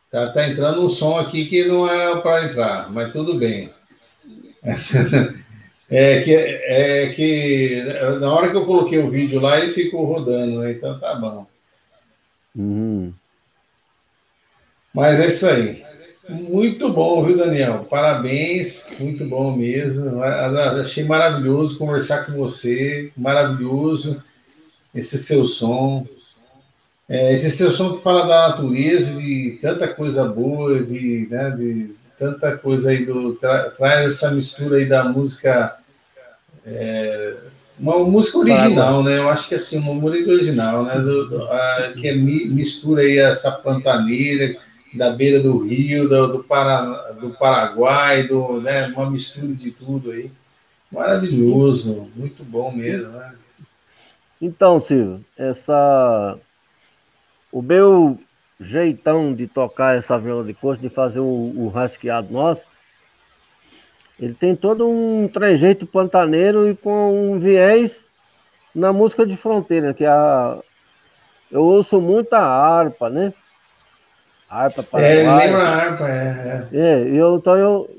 [0.09, 3.73] Tá, tá entrando um som aqui que não é para entrar, mas tudo bem.
[5.93, 7.83] É que, é que
[8.21, 10.71] na hora que eu coloquei o vídeo lá, ele ficou rodando, né?
[10.71, 11.45] Então tá bom.
[12.55, 13.13] Uhum.
[14.93, 15.83] Mas é isso aí.
[16.29, 17.85] Muito bom, viu, Daniel?
[17.89, 20.23] Parabéns, muito bom mesmo.
[20.23, 24.23] Achei maravilhoso conversar com você, maravilhoso
[24.95, 26.07] esse seu som.
[27.09, 31.93] É, esse seu som que fala da natureza, de tanta coisa boa, de, né, de
[32.17, 33.33] tanta coisa aí do.
[33.33, 35.80] Tra, traz essa mistura aí da música
[36.66, 37.36] é,
[37.80, 39.18] uma música original, né?
[39.18, 40.95] Eu acho que assim, uma música original, né?
[40.99, 44.55] Do, do, a, que é, mistura aí essa pantaneira
[44.93, 46.45] da beira do rio, do, do,
[47.22, 48.88] do Paraguai, do, né?
[48.88, 50.30] uma mistura de tudo aí.
[50.91, 53.34] Maravilhoso, muito bom mesmo, né?
[54.41, 56.38] Então, Silvio, essa
[57.51, 58.18] o meu
[58.59, 62.62] jeitão de tocar essa viola de coxa, de fazer o, o rasqueado nosso,
[64.22, 68.05] ele tem todo um trejeito pantaneiro e com um viés
[68.74, 70.59] na música de fronteira, que é a.
[71.51, 73.34] Eu ouço muita harpa, né?
[74.47, 76.67] Harpa para É, lembra a harpa, é.
[76.72, 77.89] É, é eu, então eu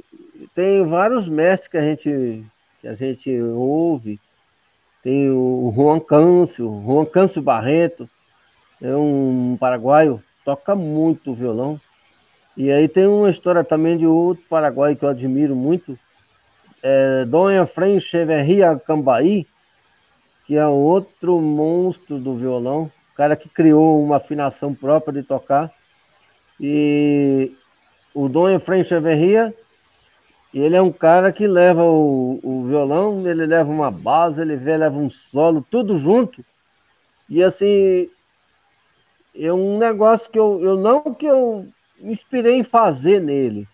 [0.55, 2.45] tenho vários mestres que a gente,
[2.81, 4.21] que a gente ouve.
[5.03, 8.09] Tem o Juan Câncio, Juan Câncio Barreto,
[8.81, 11.81] é um paraguaio, toca muito violão.
[12.57, 15.99] E aí tem uma história também de outro paraguaio que eu admiro muito,
[16.83, 19.47] é, Dom Efraim Cheverria Cambaí,
[20.47, 25.71] que é outro monstro do violão, cara que criou uma afinação própria de tocar.
[26.61, 27.53] E
[28.13, 29.55] o Dom Efraim Cheverria,
[30.53, 34.97] ele é um cara que leva o, o violão, ele leva uma base, ele leva
[34.99, 36.45] um solo, tudo junto.
[37.29, 38.11] E assim,
[39.35, 41.67] é um negócio que eu, eu não que eu
[41.99, 43.67] me inspirei em fazer nele,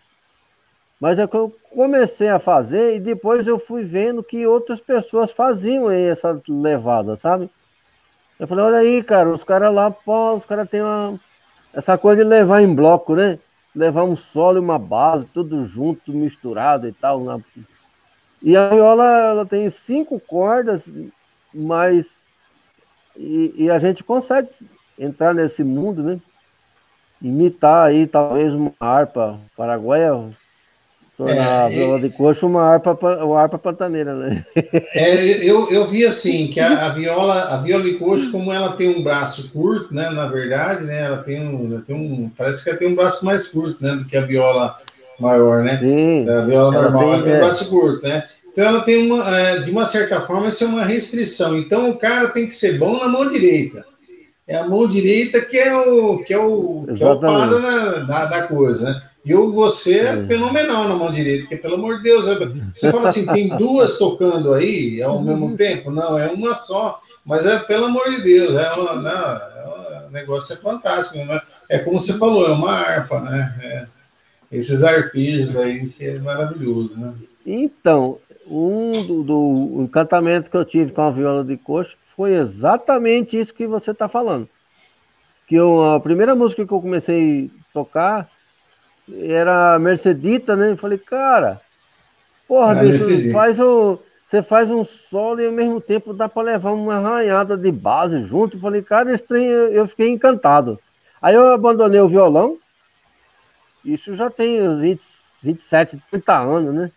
[0.99, 5.31] mas é que eu comecei a fazer e depois eu fui vendo que outras pessoas
[5.31, 7.49] faziam essa levada, sabe?
[8.37, 11.19] Eu falei, olha aí, cara, os caras lá, pô, os caras têm uma...
[11.73, 13.39] essa coisa de levar em bloco, né?
[13.73, 17.21] Levar um solo e uma base, tudo junto, misturado e tal.
[17.21, 17.41] Né?
[18.41, 20.81] E a viola, ela tem cinco cordas,
[21.53, 22.05] mas...
[23.15, 24.49] E, e a gente consegue
[24.97, 26.19] entrar nesse mundo, né?
[27.21, 30.13] Imitar aí talvez uma harpa paraguaia,
[31.19, 34.45] tornar é, a viola de coxo uma harpa, uma harpa pantaneira, né?
[34.95, 38.71] É, eu, eu vi assim, que a, a, viola, a viola de coxo, como ela
[38.77, 40.09] tem um braço curto, né?
[40.11, 41.01] Na verdade, né?
[41.01, 43.95] Ela tem um, tem um parece que ela tem um braço mais curto, né?
[43.95, 44.77] Do que a viola
[45.19, 45.77] maior, né?
[45.79, 47.39] Sim, a viola normal, tem, ela tem um é.
[47.39, 48.23] braço curto, né?
[48.49, 51.57] Então ela tem uma, é, de uma certa forma, isso é uma restrição.
[51.57, 53.83] Então o cara tem que ser bom na mão direita
[54.49, 57.99] é a mão direita que é o que é o, que é o para da,
[57.99, 59.01] da, da, coisa, né?
[59.29, 62.33] E o você é, é, fenomenal na mão direita, porque pelo amor de Deus, é,
[62.73, 65.55] você fala assim, tem duas tocando aí ao mesmo uhum.
[65.55, 65.91] tempo?
[65.91, 70.07] Não, é uma só, mas é pelo amor de Deus, é uma, não, é uma,
[70.07, 71.39] o negócio é fantástico, né?
[71.69, 73.55] é como você falou, é uma harpa, né?
[73.61, 73.85] É,
[74.51, 77.13] esses arpejos aí que é maravilhoso, né?
[77.45, 78.17] Então,
[78.47, 83.53] um do, do encantamento que eu tive com a viola de coxa foi exatamente isso
[83.53, 84.49] que você está falando.
[85.45, 88.38] Que eu, a primeira música que eu comecei a tocar
[89.17, 90.71] era Mercedita, né?
[90.71, 91.61] Eu falei, cara,
[92.47, 96.71] porra, bicho, faz o, você faz um solo e ao mesmo tempo dá para levar
[96.71, 98.57] uma arranhada de base junto.
[98.57, 100.79] Eu falei, cara, esse trem, eu fiquei encantado.
[101.21, 102.57] Aí eu abandonei o violão.
[103.83, 105.01] Isso já tem uns 20,
[105.43, 106.91] 27, 30 anos, né?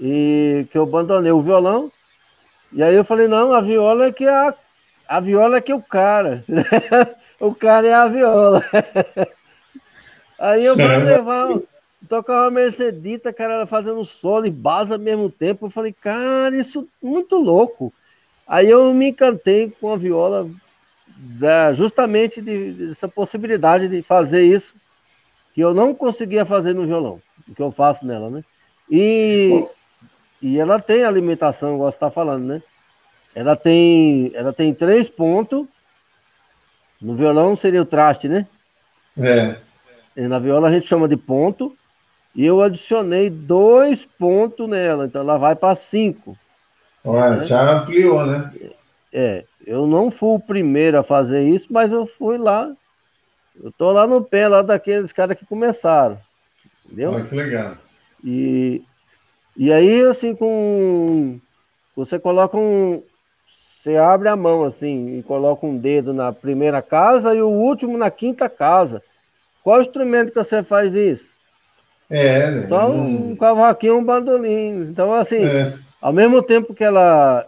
[0.00, 1.90] E que eu abandonei o violão
[2.74, 4.52] e aí eu falei, não, a viola é que é a,
[5.06, 6.44] a viola é que é o cara.
[7.38, 8.64] o cara é a viola.
[10.50, 11.58] aí eu fui levar,
[12.08, 15.66] tocar uma Mercedita, cara, ela fazendo solo e base ao mesmo tempo.
[15.66, 17.92] Eu falei, cara, isso é muito louco.
[18.46, 20.48] Aí eu me encantei com a viola,
[21.16, 24.74] da, justamente de, dessa possibilidade de fazer isso,
[25.54, 28.44] que eu não conseguia fazer no violão, o que eu faço nela, né?
[28.90, 29.64] E,
[30.42, 32.62] e ela tem alimentação, igual você está falando, né?
[33.34, 35.66] Ela tem, ela tem três pontos.
[37.00, 38.46] No violão seria o traste, né?
[39.18, 39.56] É.
[40.16, 41.76] Na viola a gente chama de ponto.
[42.34, 46.36] E eu adicionei dois pontos nela, então ela vai para cinco.
[47.04, 47.42] Olha, né?
[47.42, 48.52] já ampliou, né?
[49.12, 52.72] É, eu não fui o primeiro a fazer isso, mas eu fui lá.
[53.62, 56.18] Eu tô lá no pé lá daqueles caras que começaram.
[56.84, 57.12] Entendeu?
[57.12, 57.76] Olha que legal.
[58.24, 58.82] E,
[59.56, 61.38] e aí, assim, com.
[61.94, 63.02] Você coloca um.
[63.46, 67.98] Você abre a mão assim e coloca um dedo na primeira casa e o último
[67.98, 69.02] na quinta casa.
[69.64, 71.24] Qual instrumento que você faz isso?
[72.10, 72.66] É, né?
[72.68, 73.36] Só um não...
[73.36, 74.82] cavaquinho, um bandolim.
[74.90, 75.72] Então, assim, é.
[76.02, 77.46] ao mesmo tempo que ela,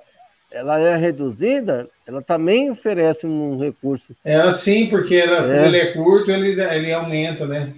[0.51, 4.07] ela é reduzida, ela também oferece um recurso.
[4.25, 5.67] É assim, porque ela, é.
[5.67, 7.75] ele é curto, ele, ele aumenta, né?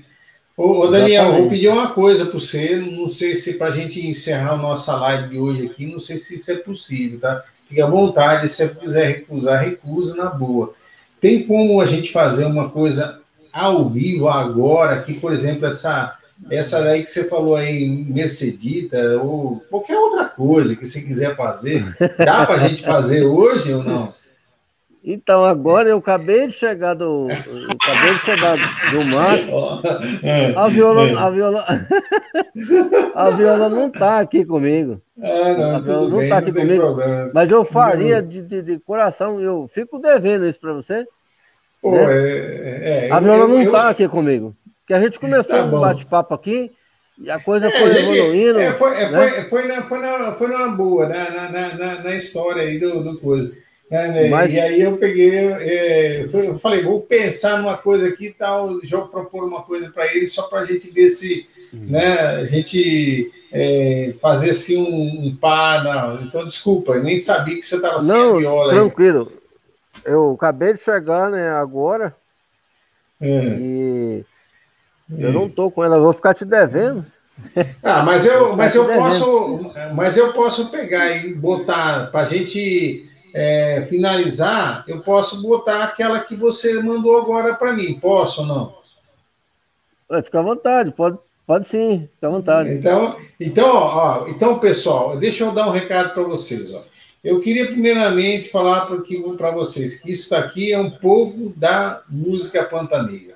[0.57, 1.41] Ô, ô Daniel, Exatamente.
[1.41, 4.95] vou pedir uma coisa para você, não sei se para a gente encerrar a nossa
[4.97, 7.43] live de hoje aqui, não sei se isso é possível, tá?
[7.69, 10.75] Fique à vontade, se você quiser recusar, recusa na boa.
[11.21, 13.18] Tem como a gente fazer uma coisa
[13.53, 16.17] ao vivo agora, que, por exemplo, essa
[16.51, 21.97] essa daí que você falou aí, Mercedita, ou qualquer outra coisa que você quiser fazer,
[22.17, 24.13] dá para a gente fazer hoje ou não?
[25.11, 27.29] Então, agora eu acabei de chegar do.
[27.31, 28.57] Acabei de chegar
[28.91, 29.39] do mar.
[30.55, 31.65] A viola, a viola,
[33.15, 35.01] a viola não está aqui comigo.
[35.23, 36.83] Ah, não, a viola não está aqui comigo.
[36.83, 37.31] Problema.
[37.33, 41.07] Mas eu faria de, de, de, coração, eu fico devendo isso para você.
[41.81, 42.05] Pô, né?
[42.09, 44.55] é, é, a viola não está aqui comigo.
[44.87, 46.71] Que a gente começou tá um bate-papo aqui
[47.19, 48.59] e a coisa é, foi gente, evoluindo.
[48.59, 49.31] É, foi, é, né?
[49.31, 53.03] foi, foi, na, foi, na, foi numa boa, na, na, na, na história aí do,
[53.03, 53.53] do coisa.
[53.91, 54.29] É, né?
[54.29, 54.53] Mas...
[54.53, 59.01] E aí eu peguei, é, eu falei, vou pensar numa coisa aqui e tal, já
[59.01, 61.87] propor uma coisa para ele, só para a gente ver se uhum.
[61.89, 65.83] né, a gente é, fazer assim um, um par.
[65.83, 66.23] Não.
[66.23, 68.75] Então, desculpa, nem sabia que você estava sem a viola.
[68.75, 69.33] Tranquilo.
[70.05, 72.15] Eu acabei de chegar né, agora.
[73.21, 73.27] É.
[73.27, 74.25] E
[75.17, 77.05] eu não tô com ela, vou ficar te devendo.
[77.83, 79.61] Ah, mas eu, mas eu posso,
[79.95, 86.21] mas eu posso pegar e botar para a gente é, finalizar, eu posso botar aquela
[86.21, 87.99] que você mandou agora para mim.
[88.01, 88.79] Posso ou não?
[90.23, 92.71] Fica à vontade, pode, pode sim, fica à vontade.
[92.73, 96.75] Então, então, ó, então pessoal, deixa eu dar um recado para vocês.
[96.75, 96.83] Ó.
[97.29, 98.87] Eu queria primeiramente falar
[99.37, 103.35] para vocês que isso aqui é um pouco da música pantaneira.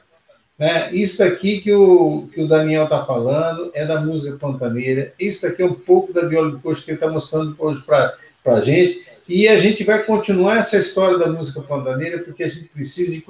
[0.58, 0.88] Né?
[0.94, 5.12] Isso aqui que o, que o Daniel está falando é da música pantaneira.
[5.20, 8.16] Isso aqui é um pouco da viola do coxo que ele está mostrando hoje para
[8.46, 9.06] a gente.
[9.28, 13.22] E a gente vai continuar essa história da música pantaneira, porque a gente precisa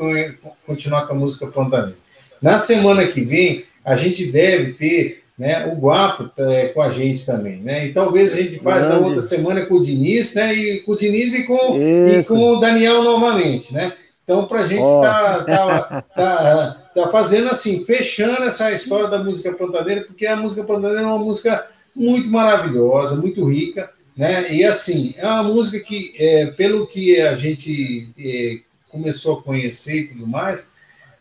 [0.65, 1.99] continuar com a música pantaneira.
[2.41, 7.25] Na semana que vem, a gente deve ter né, o Guapo é, com a gente
[7.25, 7.87] também, né?
[7.87, 10.55] E talvez a gente faça na outra semana com o Diniz, né?
[10.55, 13.93] E com o Diniz e com, e com o Daniel novamente, né?
[14.23, 19.23] Então, para a gente estar tá, tá, tá, tá, fazendo assim, fechando essa história da
[19.23, 24.53] música pantaneira, porque a música pantaneira é uma música muito maravilhosa, muito rica, né?
[24.53, 29.97] E assim, é uma música que, é, pelo que a gente é, começou a conhecer
[29.97, 30.71] e tudo mais,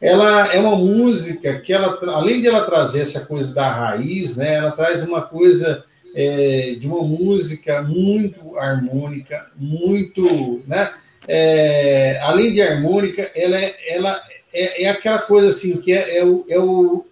[0.01, 4.55] ela é uma música que ela, além de ela trazer essa coisa da raiz, né?
[4.55, 10.91] Ela traz uma coisa é, de uma música muito harmônica, muito, né?
[11.27, 14.19] É, além de harmônica, ela é, ela
[14.51, 17.05] é, é aquela coisa assim que é, é, o, é, o,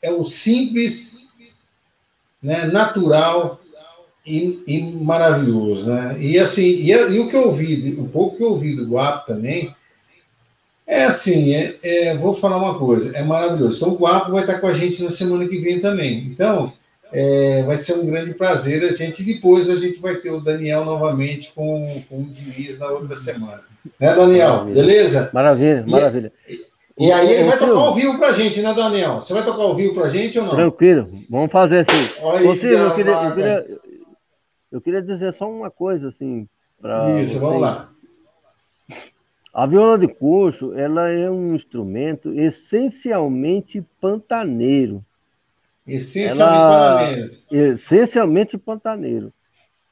[0.00, 1.26] é o simples,
[2.40, 3.60] né, natural
[4.24, 6.16] e, e maravilhoso, né?
[6.20, 9.26] E assim, e, e, o que eu ouvi, o pouco que eu ouvi do Guapo
[9.26, 9.74] também,
[10.90, 13.76] é assim, é, é, vou falar uma coisa, é maravilhoso.
[13.76, 16.26] Então o Guapo vai estar com a gente na semana que vem também.
[16.32, 16.72] Então,
[17.12, 18.82] é, vai ser um grande prazer.
[18.82, 22.88] A gente depois a gente vai ter o Daniel novamente com, com o Diniz na
[22.88, 23.62] outra semana.
[24.00, 24.48] Né, Daniel?
[24.48, 24.74] Maravilha.
[24.74, 25.30] Beleza?
[25.32, 26.32] Maravilha, maravilha.
[26.48, 26.66] E,
[26.98, 29.16] e aí ele vai tocar ao vivo pra gente, né, Daniel?
[29.16, 30.56] Você vai tocar ao vivo pra gente ou não?
[30.56, 32.20] Tranquilo, vamos fazer assim.
[32.20, 33.66] Olha, Ô, Silvio, eu, queria, eu, queria,
[34.72, 36.48] eu queria dizer só uma coisa, assim.
[37.20, 37.40] Isso, vocês.
[37.40, 37.89] vamos lá.
[39.52, 45.04] A viola de coxo, ela é um instrumento essencialmente pantaneiro.
[45.86, 47.36] Essencialmente ela, pantaneiro.
[47.50, 49.32] Essencialmente pantaneiro.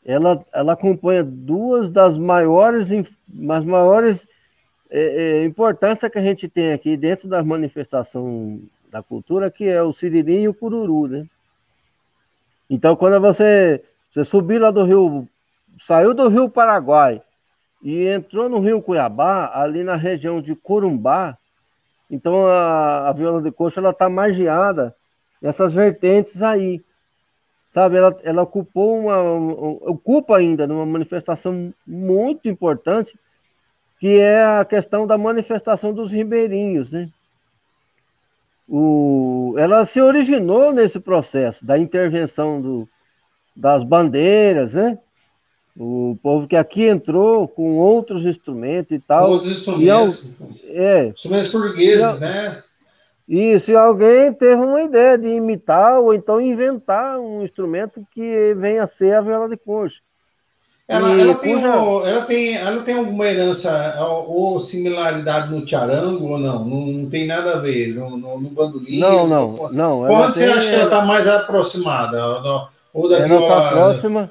[0.04, 2.88] Ela, ela acompanha duas das maiores,
[3.26, 4.18] das maiores
[4.88, 5.00] é,
[5.40, 8.60] é, importâncias que a gente tem aqui dentro da manifestação
[8.90, 11.26] da cultura, que é o siriri e o cururu, né?
[12.70, 15.28] Então, quando você, você subir lá do rio,
[15.84, 17.20] saiu do rio Paraguai
[17.82, 21.38] e entrou no rio Cuiabá, ali na região de Corumbá,
[22.10, 24.94] então a, a viola de coxa ela está margeada
[25.42, 26.82] essas vertentes aí.
[27.72, 33.16] Sabe, ela, ela ocupou uma, ocupa ainda numa manifestação muito importante,
[34.00, 37.08] que é a questão da manifestação dos ribeirinhos, né?
[38.66, 42.88] O, ela se originou nesse processo da intervenção do,
[43.54, 44.98] das bandeiras, né?
[45.80, 49.30] O povo que aqui entrou com outros instrumentos e tal.
[49.30, 50.34] Outros instrumentos.
[50.64, 52.60] E, é, instrumentos portugueses, né?
[53.28, 58.82] E se alguém teve uma ideia de imitar ou então inventar um instrumento que venha
[58.82, 60.00] a ser a viola de concha.
[60.88, 63.94] Ela, ela, tem, ela, tem, ela tem alguma herança
[64.26, 66.64] ou similaridade no charango ou não?
[66.64, 68.98] Não, não tem nada a ver no, no, no bandolim?
[68.98, 70.00] Não, não, não.
[70.00, 72.70] Onde você acha que ela está mais aproximada?
[72.94, 73.48] Ou da ela viola...
[73.48, 74.30] Tá próxima,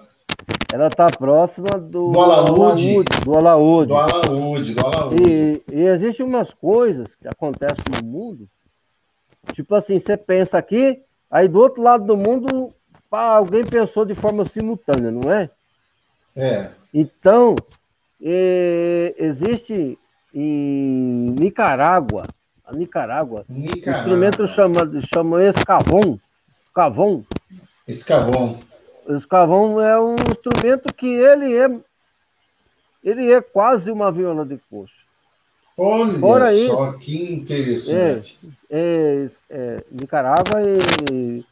[0.72, 3.04] ela está próxima do, do alaúde.
[3.24, 3.88] Do alaúde.
[3.90, 5.24] Do alaúde, do alaúde.
[5.24, 8.50] E, e existem umas coisas que acontecem no mundo
[9.54, 12.74] Tipo assim, você pensa aqui, aí do outro lado do mundo,
[13.10, 15.50] pá, alguém pensou de forma simultânea, não é?
[16.36, 16.70] É.
[16.94, 17.56] Então,
[18.22, 19.98] é, existe
[20.34, 22.28] em Nicarágua,
[22.66, 24.02] a Nicarágua, Nicarágua.
[24.02, 26.20] instrumento chama, chama escavão.
[26.70, 27.26] Escavão.
[29.08, 29.18] Escavão.
[29.18, 31.70] Escavão é um instrumento que ele é
[33.04, 34.94] ele é quase uma viola de coxa.
[35.78, 38.40] Olha Fora só isso, que interessante.
[38.70, 40.62] É, é, é, Nicarágua
[41.12, 41.46] e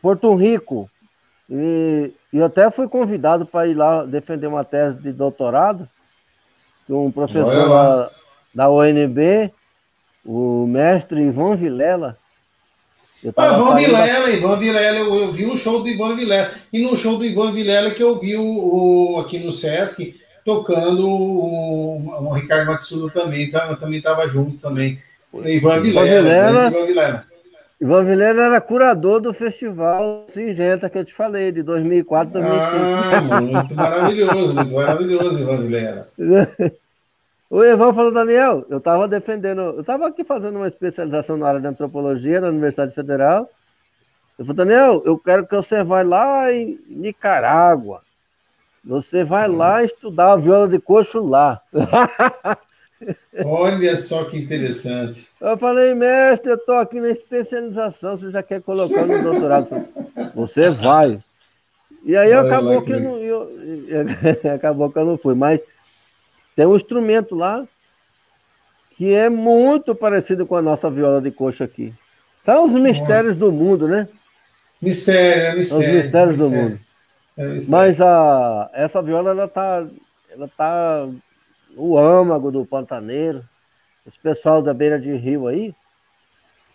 [0.00, 0.88] Porto Rico.
[1.50, 5.88] E, e até fui convidado para ir lá defender uma tese de doutorado
[6.86, 8.10] com um professor lá.
[8.54, 9.52] da UNB,
[10.24, 12.16] o mestre Ivan Vilela.
[13.36, 16.50] Ah, Ivan Vilela, Ivan Vilela, eu, eu, vi um show do Ivan Vilela.
[16.72, 20.14] E no show do Ivan Vilela que eu vi o, o aqui no Sesc,
[20.44, 24.98] tocando o, o Ricardo Matsuno também, tá, também estava junto também.
[25.32, 26.68] Ivan Vilela.
[26.68, 27.26] Ivan Vilela.
[27.80, 32.56] Ivan Vilela era curador do festival Singenta que eu te falei, de 2004 2005.
[32.64, 36.08] Ah, muito maravilhoso, muito maravilhoso, Ivan Vilela.
[37.48, 41.60] O Ivan falou, Daniel, eu estava defendendo, eu estava aqui fazendo uma especialização na área
[41.60, 43.48] de antropologia na Universidade Federal.
[44.38, 48.02] Eu falei, Daniel, eu quero que você vá lá em Nicarágua.
[48.84, 51.60] Você vai lá estudar a viola de coxo lá.
[53.44, 55.28] Olha só que interessante.
[55.40, 59.68] Eu falei, mestre, eu estou aqui na especialização, você já quer colocar no doutorado?
[60.34, 61.18] Você vai.
[62.04, 63.50] E aí acabou que, eu não, eu,
[64.54, 65.60] acabou que eu não fui, mas
[66.56, 67.64] tem um instrumento lá
[68.96, 71.92] que é muito parecido com a nossa viola de coxa aqui.
[72.42, 74.08] São os mistérios do mundo, né?
[74.80, 75.86] Mistério, é mistério.
[75.86, 76.50] Os mistérios mistério.
[76.50, 76.80] do mundo.
[77.36, 79.86] É Mas a, essa viola, ela tá,
[80.30, 81.06] ela tá
[81.76, 83.44] o âmago do pantaneiro,
[84.06, 85.74] esse pessoal da beira de rio aí,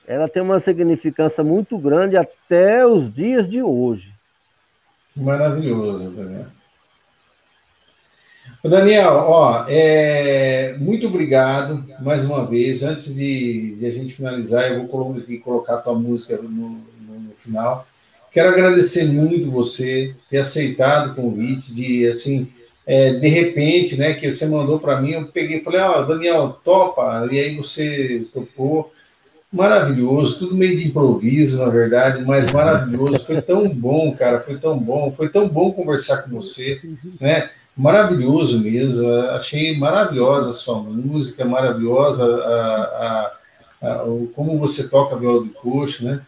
[0.05, 4.13] ela tem uma significância muito grande até os dias de hoje.
[5.15, 6.45] Maravilhoso, Daniel.
[8.69, 12.83] Daniel, ó, é, muito obrigado mais uma vez.
[12.83, 14.87] Antes de, de a gente finalizar, eu vou
[15.43, 17.87] colocar a tua música no, no, no final.
[18.31, 22.49] Quero agradecer muito você ter aceitado o convite de, assim,
[22.85, 26.03] é, de repente, né, que você mandou para mim, eu peguei e falei, ó, oh,
[26.03, 28.93] Daniel, topa, e aí você topou.
[29.51, 33.25] Maravilhoso, tudo meio de improviso, na verdade, mas maravilhoso.
[33.25, 36.79] Foi tão bom, cara, foi tão bom, foi tão bom conversar com você,
[37.19, 37.49] né?
[37.75, 43.31] Maravilhoso mesmo, achei maravilhosa a sua música, maravilhosa a,
[43.81, 43.95] a, a,
[44.35, 46.21] como você toca viola de coxo, né?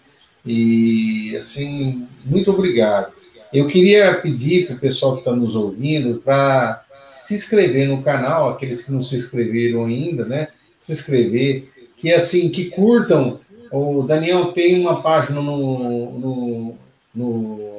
[0.45, 3.13] E, assim, muito obrigado.
[3.53, 8.49] Eu queria pedir para o pessoal que está nos ouvindo para se inscrever no canal,
[8.49, 10.47] aqueles que não se inscreveram ainda, né?
[10.79, 13.39] Se inscrever, que assim, que curtam.
[13.71, 16.75] O Daniel tem uma página no, no,
[17.13, 17.72] no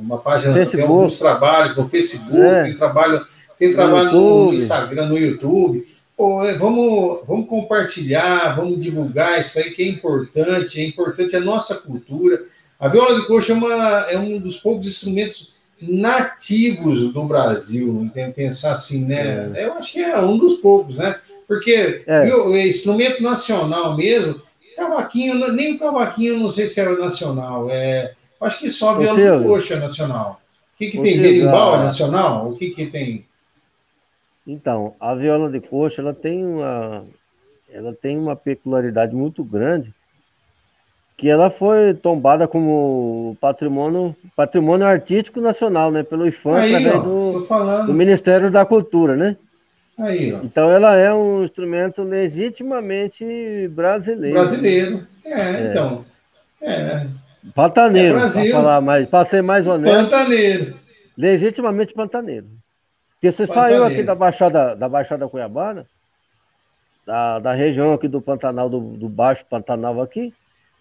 [0.00, 0.76] uma página, Facebook.
[0.76, 2.64] tem alguns trabalhos no Facebook, é.
[2.64, 3.26] tem trabalho,
[3.58, 5.86] tem trabalho no, no Instagram, no YouTube.
[6.16, 11.40] Pô, é, vamos, vamos compartilhar, vamos divulgar isso aí que é importante, é importante a
[11.40, 12.44] nossa cultura.
[12.78, 18.32] A viola de coxa é, uma, é um dos poucos instrumentos nativos do Brasil, tem
[18.32, 19.52] pensar assim, né?
[19.54, 19.64] É.
[19.64, 21.16] Eu acho que é um dos poucos, né?
[21.48, 22.24] Porque é.
[22.24, 24.40] viu, instrumento nacional mesmo,
[24.76, 29.38] cavaquinho, nem o cavaquinho, não sei se era nacional, é, acho que só a viola
[29.38, 30.40] de coxa é nacional.
[30.74, 31.20] O que, que tem?
[31.20, 32.46] Berimbau é nacional?
[32.46, 33.26] O que, que tem?
[34.46, 37.04] Então, a viola de coxa, ela tem uma,
[37.72, 39.94] ela tem uma peculiaridade muito grande,
[41.16, 46.98] que ela foi tombada como patrimônio, patrimônio artístico nacional, né, pelo IFAM, Aí, através ó,
[47.00, 49.36] do, do, Ministério da Cultura, né?
[49.98, 50.38] Aí, ó.
[50.42, 54.34] Então ela é um instrumento legitimamente brasileiro.
[54.34, 55.70] Brasileiro, é, é.
[55.70, 56.04] então.
[56.62, 57.06] É.
[57.54, 60.10] Pantaneiro, é para falar mais, para ser mais honesto.
[60.10, 60.74] Pantaneiro.
[61.16, 62.46] Legitimamente pantaneiro.
[63.14, 65.86] Porque você saiu aqui da Baixada, da Baixada Cuiabana,
[67.06, 70.32] da, da região aqui do Pantanal, do, do Baixo Pantanal aqui,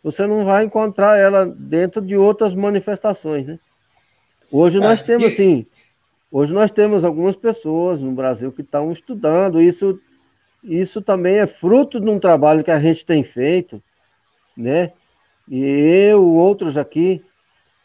[0.04, 3.60] você não vai encontrar ela dentro de outras manifestações, né?
[4.52, 5.66] Hoje nós é, temos, assim,
[6.32, 10.00] hoje nós temos algumas pessoas no Brasil que estão estudando, isso,
[10.64, 13.82] isso também é fruto de um trabalho que a gente tem feito,
[14.56, 14.94] né?
[15.50, 17.24] E eu, outros aqui,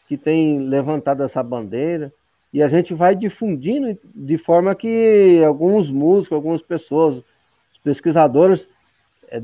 [0.07, 2.11] que têm levantado essa bandeira,
[2.53, 8.67] e a gente vai difundindo de forma que alguns músicos, algumas pessoas, os pesquisadores,
[9.29, 9.41] é,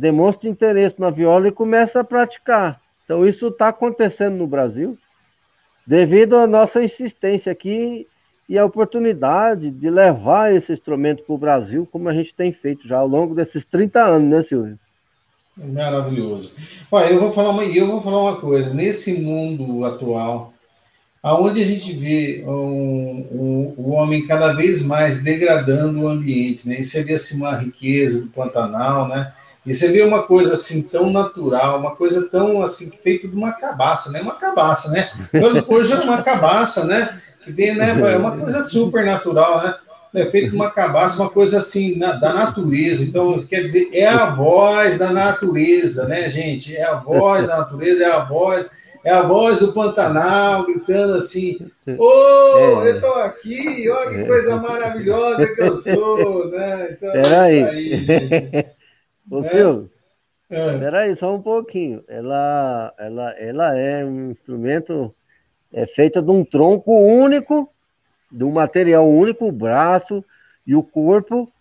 [0.47, 2.79] interesse na viola e começa a praticar.
[3.03, 4.97] Então isso está acontecendo no Brasil
[5.85, 8.07] devido à nossa insistência aqui
[8.47, 12.87] e a oportunidade de levar esse instrumento para o Brasil, como a gente tem feito
[12.87, 14.79] já ao longo desses 30 anos, né, Silvio?
[15.57, 16.53] Maravilhoso.
[16.91, 18.73] Olha, eu vou falar uma, eu vou falar uma coisa.
[18.73, 20.53] Nesse mundo atual,
[21.21, 26.79] aonde a gente vê um, um, o homem cada vez mais degradando o ambiente, né?
[26.79, 29.33] E você vê assim uma riqueza do Pantanal, né?
[29.63, 33.51] E você vê uma coisa assim tão natural, uma coisa tão assim feita de uma
[33.51, 34.21] cabaça, né?
[34.21, 35.11] Uma cabaça, né?
[35.67, 37.15] Hoje é uma cabaça, né?
[37.43, 37.89] Que tem, né?
[37.89, 39.75] É uma coisa super natural, né?
[40.13, 43.03] É feito de uma cabaça, uma coisa assim na, da natureza.
[43.03, 46.75] Então, quer dizer, é a voz da natureza, né, gente?
[46.75, 48.69] É a voz da natureza, é a voz,
[49.05, 51.57] é a voz do Pantanal gritando assim:
[51.97, 56.89] Ô, oh, eu tô aqui, olha que coisa maravilhosa que eu sou, né?
[56.91, 58.67] Então, é isso aí, gente.
[59.31, 59.89] Ô, Silvio,
[60.49, 60.77] é.
[60.77, 62.03] peraí, só um pouquinho.
[62.09, 65.15] Ela, ela, ela é um instrumento
[65.73, 67.69] é feita de um tronco único,
[68.31, 70.23] de um material único, o braço
[70.65, 71.51] e o corpo,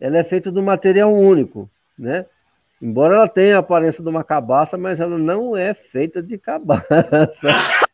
[0.00, 1.68] ela é feita de um material único,
[1.98, 2.26] né?
[2.80, 6.86] Embora ela tenha a aparência de uma cabaça, mas ela não é feita de cabaça.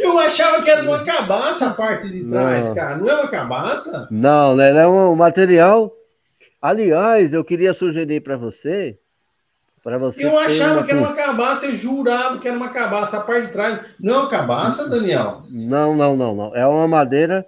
[0.00, 2.74] Eu achava que era uma cabaça a parte de trás, não.
[2.74, 2.96] cara.
[2.96, 4.08] Não é uma cabaça?
[4.10, 5.94] Não, ela é um material
[6.60, 8.98] Aliás, eu queria sugerir para você.
[9.82, 13.18] Para você eu achava que era uma cabaça, eu jurava que era uma cabaça.
[13.18, 15.42] A parte de trás não é uma cabaça, Daniel?
[15.48, 16.56] Não, não, não, não.
[16.56, 17.46] É uma madeira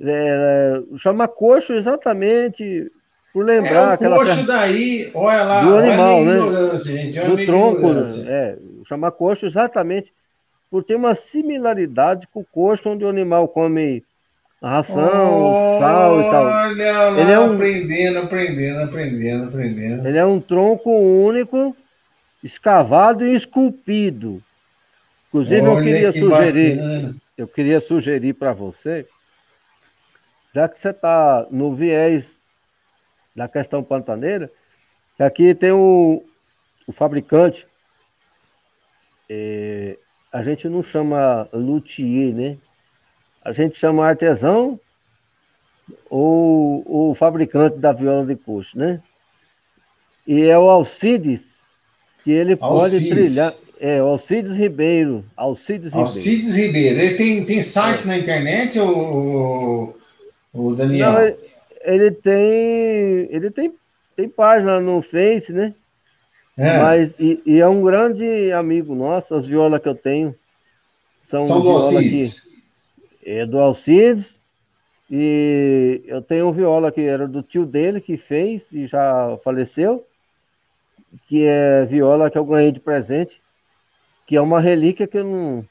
[0.00, 2.90] É, chama coxo exatamente
[3.32, 4.18] por lembrar é, o aquela.
[4.18, 6.38] coxo daí, olha lá, do animal, né?
[6.38, 7.18] ignorância, gente.
[7.18, 7.86] Olha do tronco,
[8.26, 8.56] é,
[8.86, 10.12] chama coxo exatamente
[10.70, 14.04] por ter uma similaridade com o coxo onde o animal come
[14.62, 16.44] ração, Olha sal e tal.
[16.46, 20.08] Olha ele é um, aprendendo, aprendendo, aprendendo, aprendendo.
[20.08, 21.76] Ele é um tronco único,
[22.42, 24.42] escavado e esculpido.
[25.28, 27.16] Inclusive, Olha, eu queria que sugerir, bacana.
[27.36, 29.06] eu queria sugerir para você,
[30.54, 32.26] já que você está no viés
[33.36, 34.50] da questão pantaneira,
[35.16, 36.24] que aqui tem o,
[36.86, 37.66] o fabricante,
[39.28, 39.96] é,
[40.32, 42.56] a gente não chama luthier, né?
[43.48, 44.78] A gente chama artesão
[46.10, 49.00] ou o fabricante da viola de coxo, né?
[50.26, 51.40] E é o Alcides,
[52.22, 53.08] que ele Alcides.
[53.08, 53.54] pode trilhar.
[53.80, 55.24] É, Alcides Ribeiro.
[55.34, 56.00] Alcides Ribeiro.
[56.00, 57.00] Alcides Ribeiro.
[57.00, 59.94] Ele tem, tem site na internet, o,
[60.52, 61.12] o Daniel?
[61.12, 61.36] Não, ele,
[61.80, 63.28] ele, tem.
[63.30, 63.72] Ele tem,
[64.14, 65.72] tem página no Face, né?
[66.58, 66.78] É.
[66.82, 70.34] Mas, e, e, é um grande amigo nosso, as violas que eu tenho.
[71.26, 72.40] São, são do Alcides.
[72.40, 72.47] Que,
[73.28, 74.38] é do Alcides.
[75.10, 80.04] E eu tenho um viola que era do tio dele que fez e já faleceu,
[81.26, 83.40] que é viola que eu ganhei de presente
[84.28, 85.64] que é uma relíquia que não,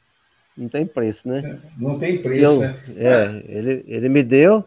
[0.58, 1.60] não tem preço, né?
[1.78, 2.76] Não tem preço, eu, né?
[2.98, 4.66] É, ele, ele me deu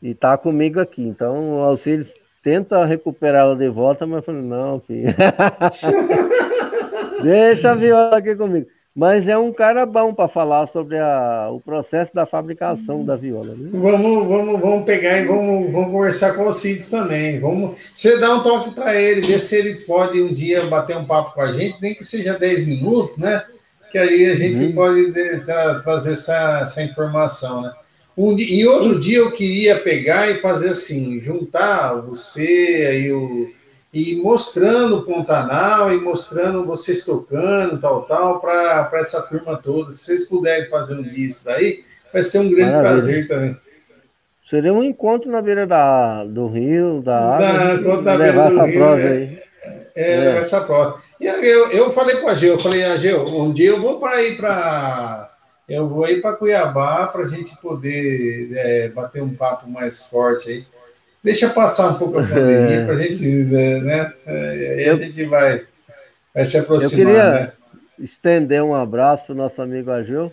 [0.00, 1.02] e está comigo aqui.
[1.02, 2.06] Então o Auxílio
[2.40, 5.08] tenta recuperar ela de volta, mas eu falei, não, filho.
[7.20, 8.68] Deixa a viola aqui comigo.
[8.96, 13.52] Mas é um cara bom para falar sobre a, o processo da fabricação da viola.
[13.52, 13.70] Né?
[13.72, 17.40] Vamos, vamos, vamos pegar e vamos, vamos conversar com o Cides também.
[17.40, 21.04] Vamos, você dá um toque para ele, ver se ele pode um dia bater um
[21.04, 23.44] papo com a gente, nem que seja 10 minutos, né?
[23.90, 24.72] Que aí a gente uhum.
[24.72, 25.12] pode
[25.44, 27.72] tra trazer essa, essa informação, né?
[28.16, 33.50] Um, e outro dia eu queria pegar e fazer assim, juntar você aí o
[33.94, 39.92] e mostrando o Pontanal e mostrando vocês tocando, tal, tal, para essa turma toda.
[39.92, 42.90] Se vocês puderem fazer um disso daí, vai ser um grande Maravilha.
[42.90, 43.56] prazer também.
[44.50, 49.02] Seria um encontro na beira da, do rio, da água, da, levar essa rio, prosa
[49.02, 49.42] é, aí.
[49.94, 50.94] É, é, levar essa prosa.
[51.20, 54.00] E eu, eu falei com a Geu, eu falei, a Geu, um dia eu vou
[54.00, 55.30] para ir para
[55.68, 60.50] eu vou ir para Cuiabá para a gente poder é, bater um papo mais forte
[60.50, 60.73] aí
[61.24, 62.84] deixa passar um pouco a pandemia é.
[62.84, 64.12] para a gente, né?
[64.26, 65.64] Aí eu, a gente vai,
[66.34, 66.92] vai se aproximar.
[66.92, 67.52] Eu queria né?
[67.98, 70.30] estender um abraço para o nosso amigo Agil,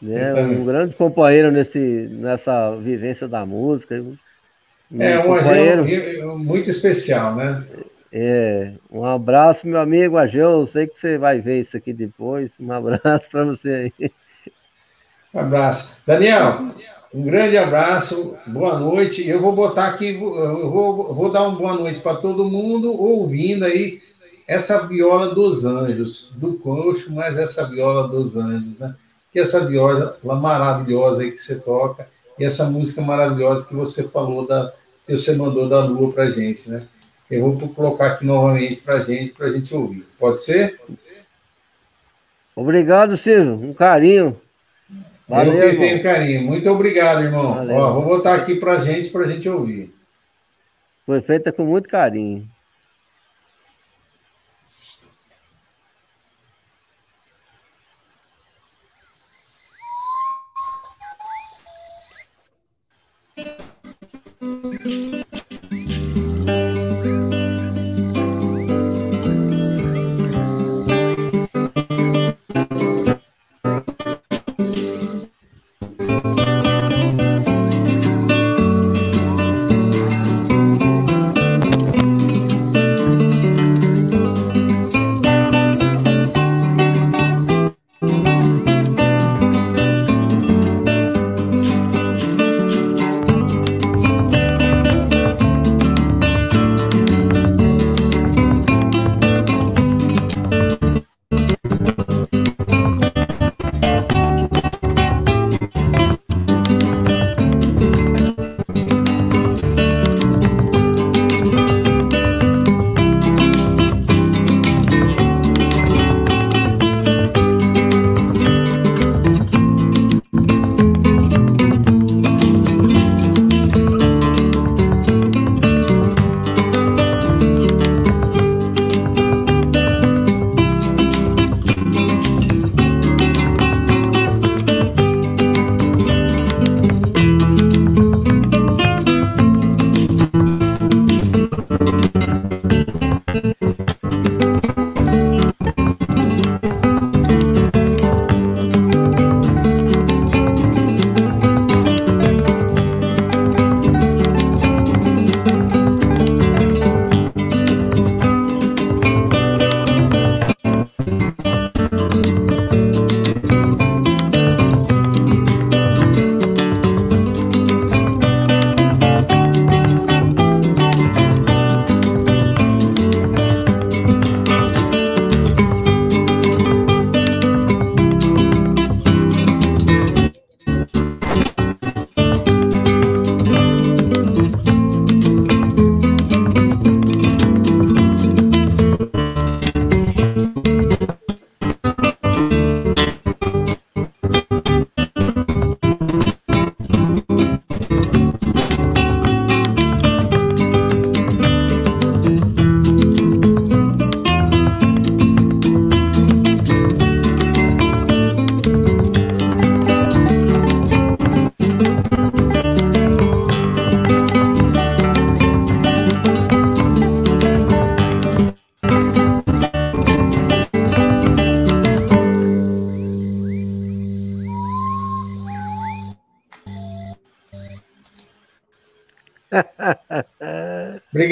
[0.00, 0.34] né?
[0.34, 4.02] um grande companheiro nesse, nessa vivência da música.
[4.90, 5.84] Um é, um companheiro
[6.38, 7.66] muito especial, né?
[8.10, 10.60] É, um abraço, meu amigo Agil.
[10.60, 12.50] Eu sei que você vai ver isso aqui depois.
[12.58, 14.10] Um abraço para você aí.
[15.34, 16.00] Um abraço.
[16.06, 16.70] Daniel,
[17.14, 19.26] um grande abraço, boa noite.
[19.26, 23.64] Eu vou botar aqui, eu vou, vou dar uma boa noite para todo mundo ouvindo
[23.64, 24.00] aí
[24.46, 28.94] essa viola dos anjos, do coxo, mas essa viola dos anjos, né?
[29.32, 32.08] Que essa viola maravilhosa aí que você toca
[32.38, 34.72] e essa música maravilhosa que você falou da
[35.06, 36.80] que você mandou da lua para gente, né?
[37.30, 40.06] Eu vou colocar aqui novamente para gente, para gente ouvir.
[40.18, 40.80] Pode ser?
[42.54, 43.54] Obrigado, Silvio.
[43.54, 44.40] Um carinho.
[45.28, 46.42] Valeu, eu que tenho carinho.
[46.42, 47.56] Muito obrigado, irmão.
[47.70, 49.92] Ó, vou botar aqui para gente, para a gente ouvir.
[51.04, 52.48] Foi feita com muito carinho.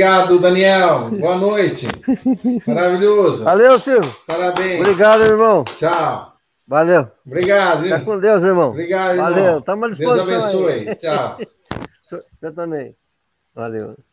[0.04, 1.10] Obrigado, Daniel.
[1.12, 1.88] Boa noite.
[2.68, 3.42] Maravilhoso.
[3.42, 4.14] Valeu, Silvio.
[4.26, 4.80] Parabéns.
[4.80, 5.64] Obrigado, irmão.
[5.64, 6.34] Tchau.
[6.68, 7.08] Valeu.
[7.26, 7.84] Obrigado.
[7.84, 8.70] Fica com Deus, irmão.
[8.70, 9.32] Obrigado, irmão.
[9.32, 9.62] Valeu.
[9.62, 10.88] Tamo à Deus disposição abençoe.
[10.90, 10.94] aí.
[10.94, 11.38] Tchau.
[12.38, 12.94] Você também.
[13.54, 13.96] Valeu.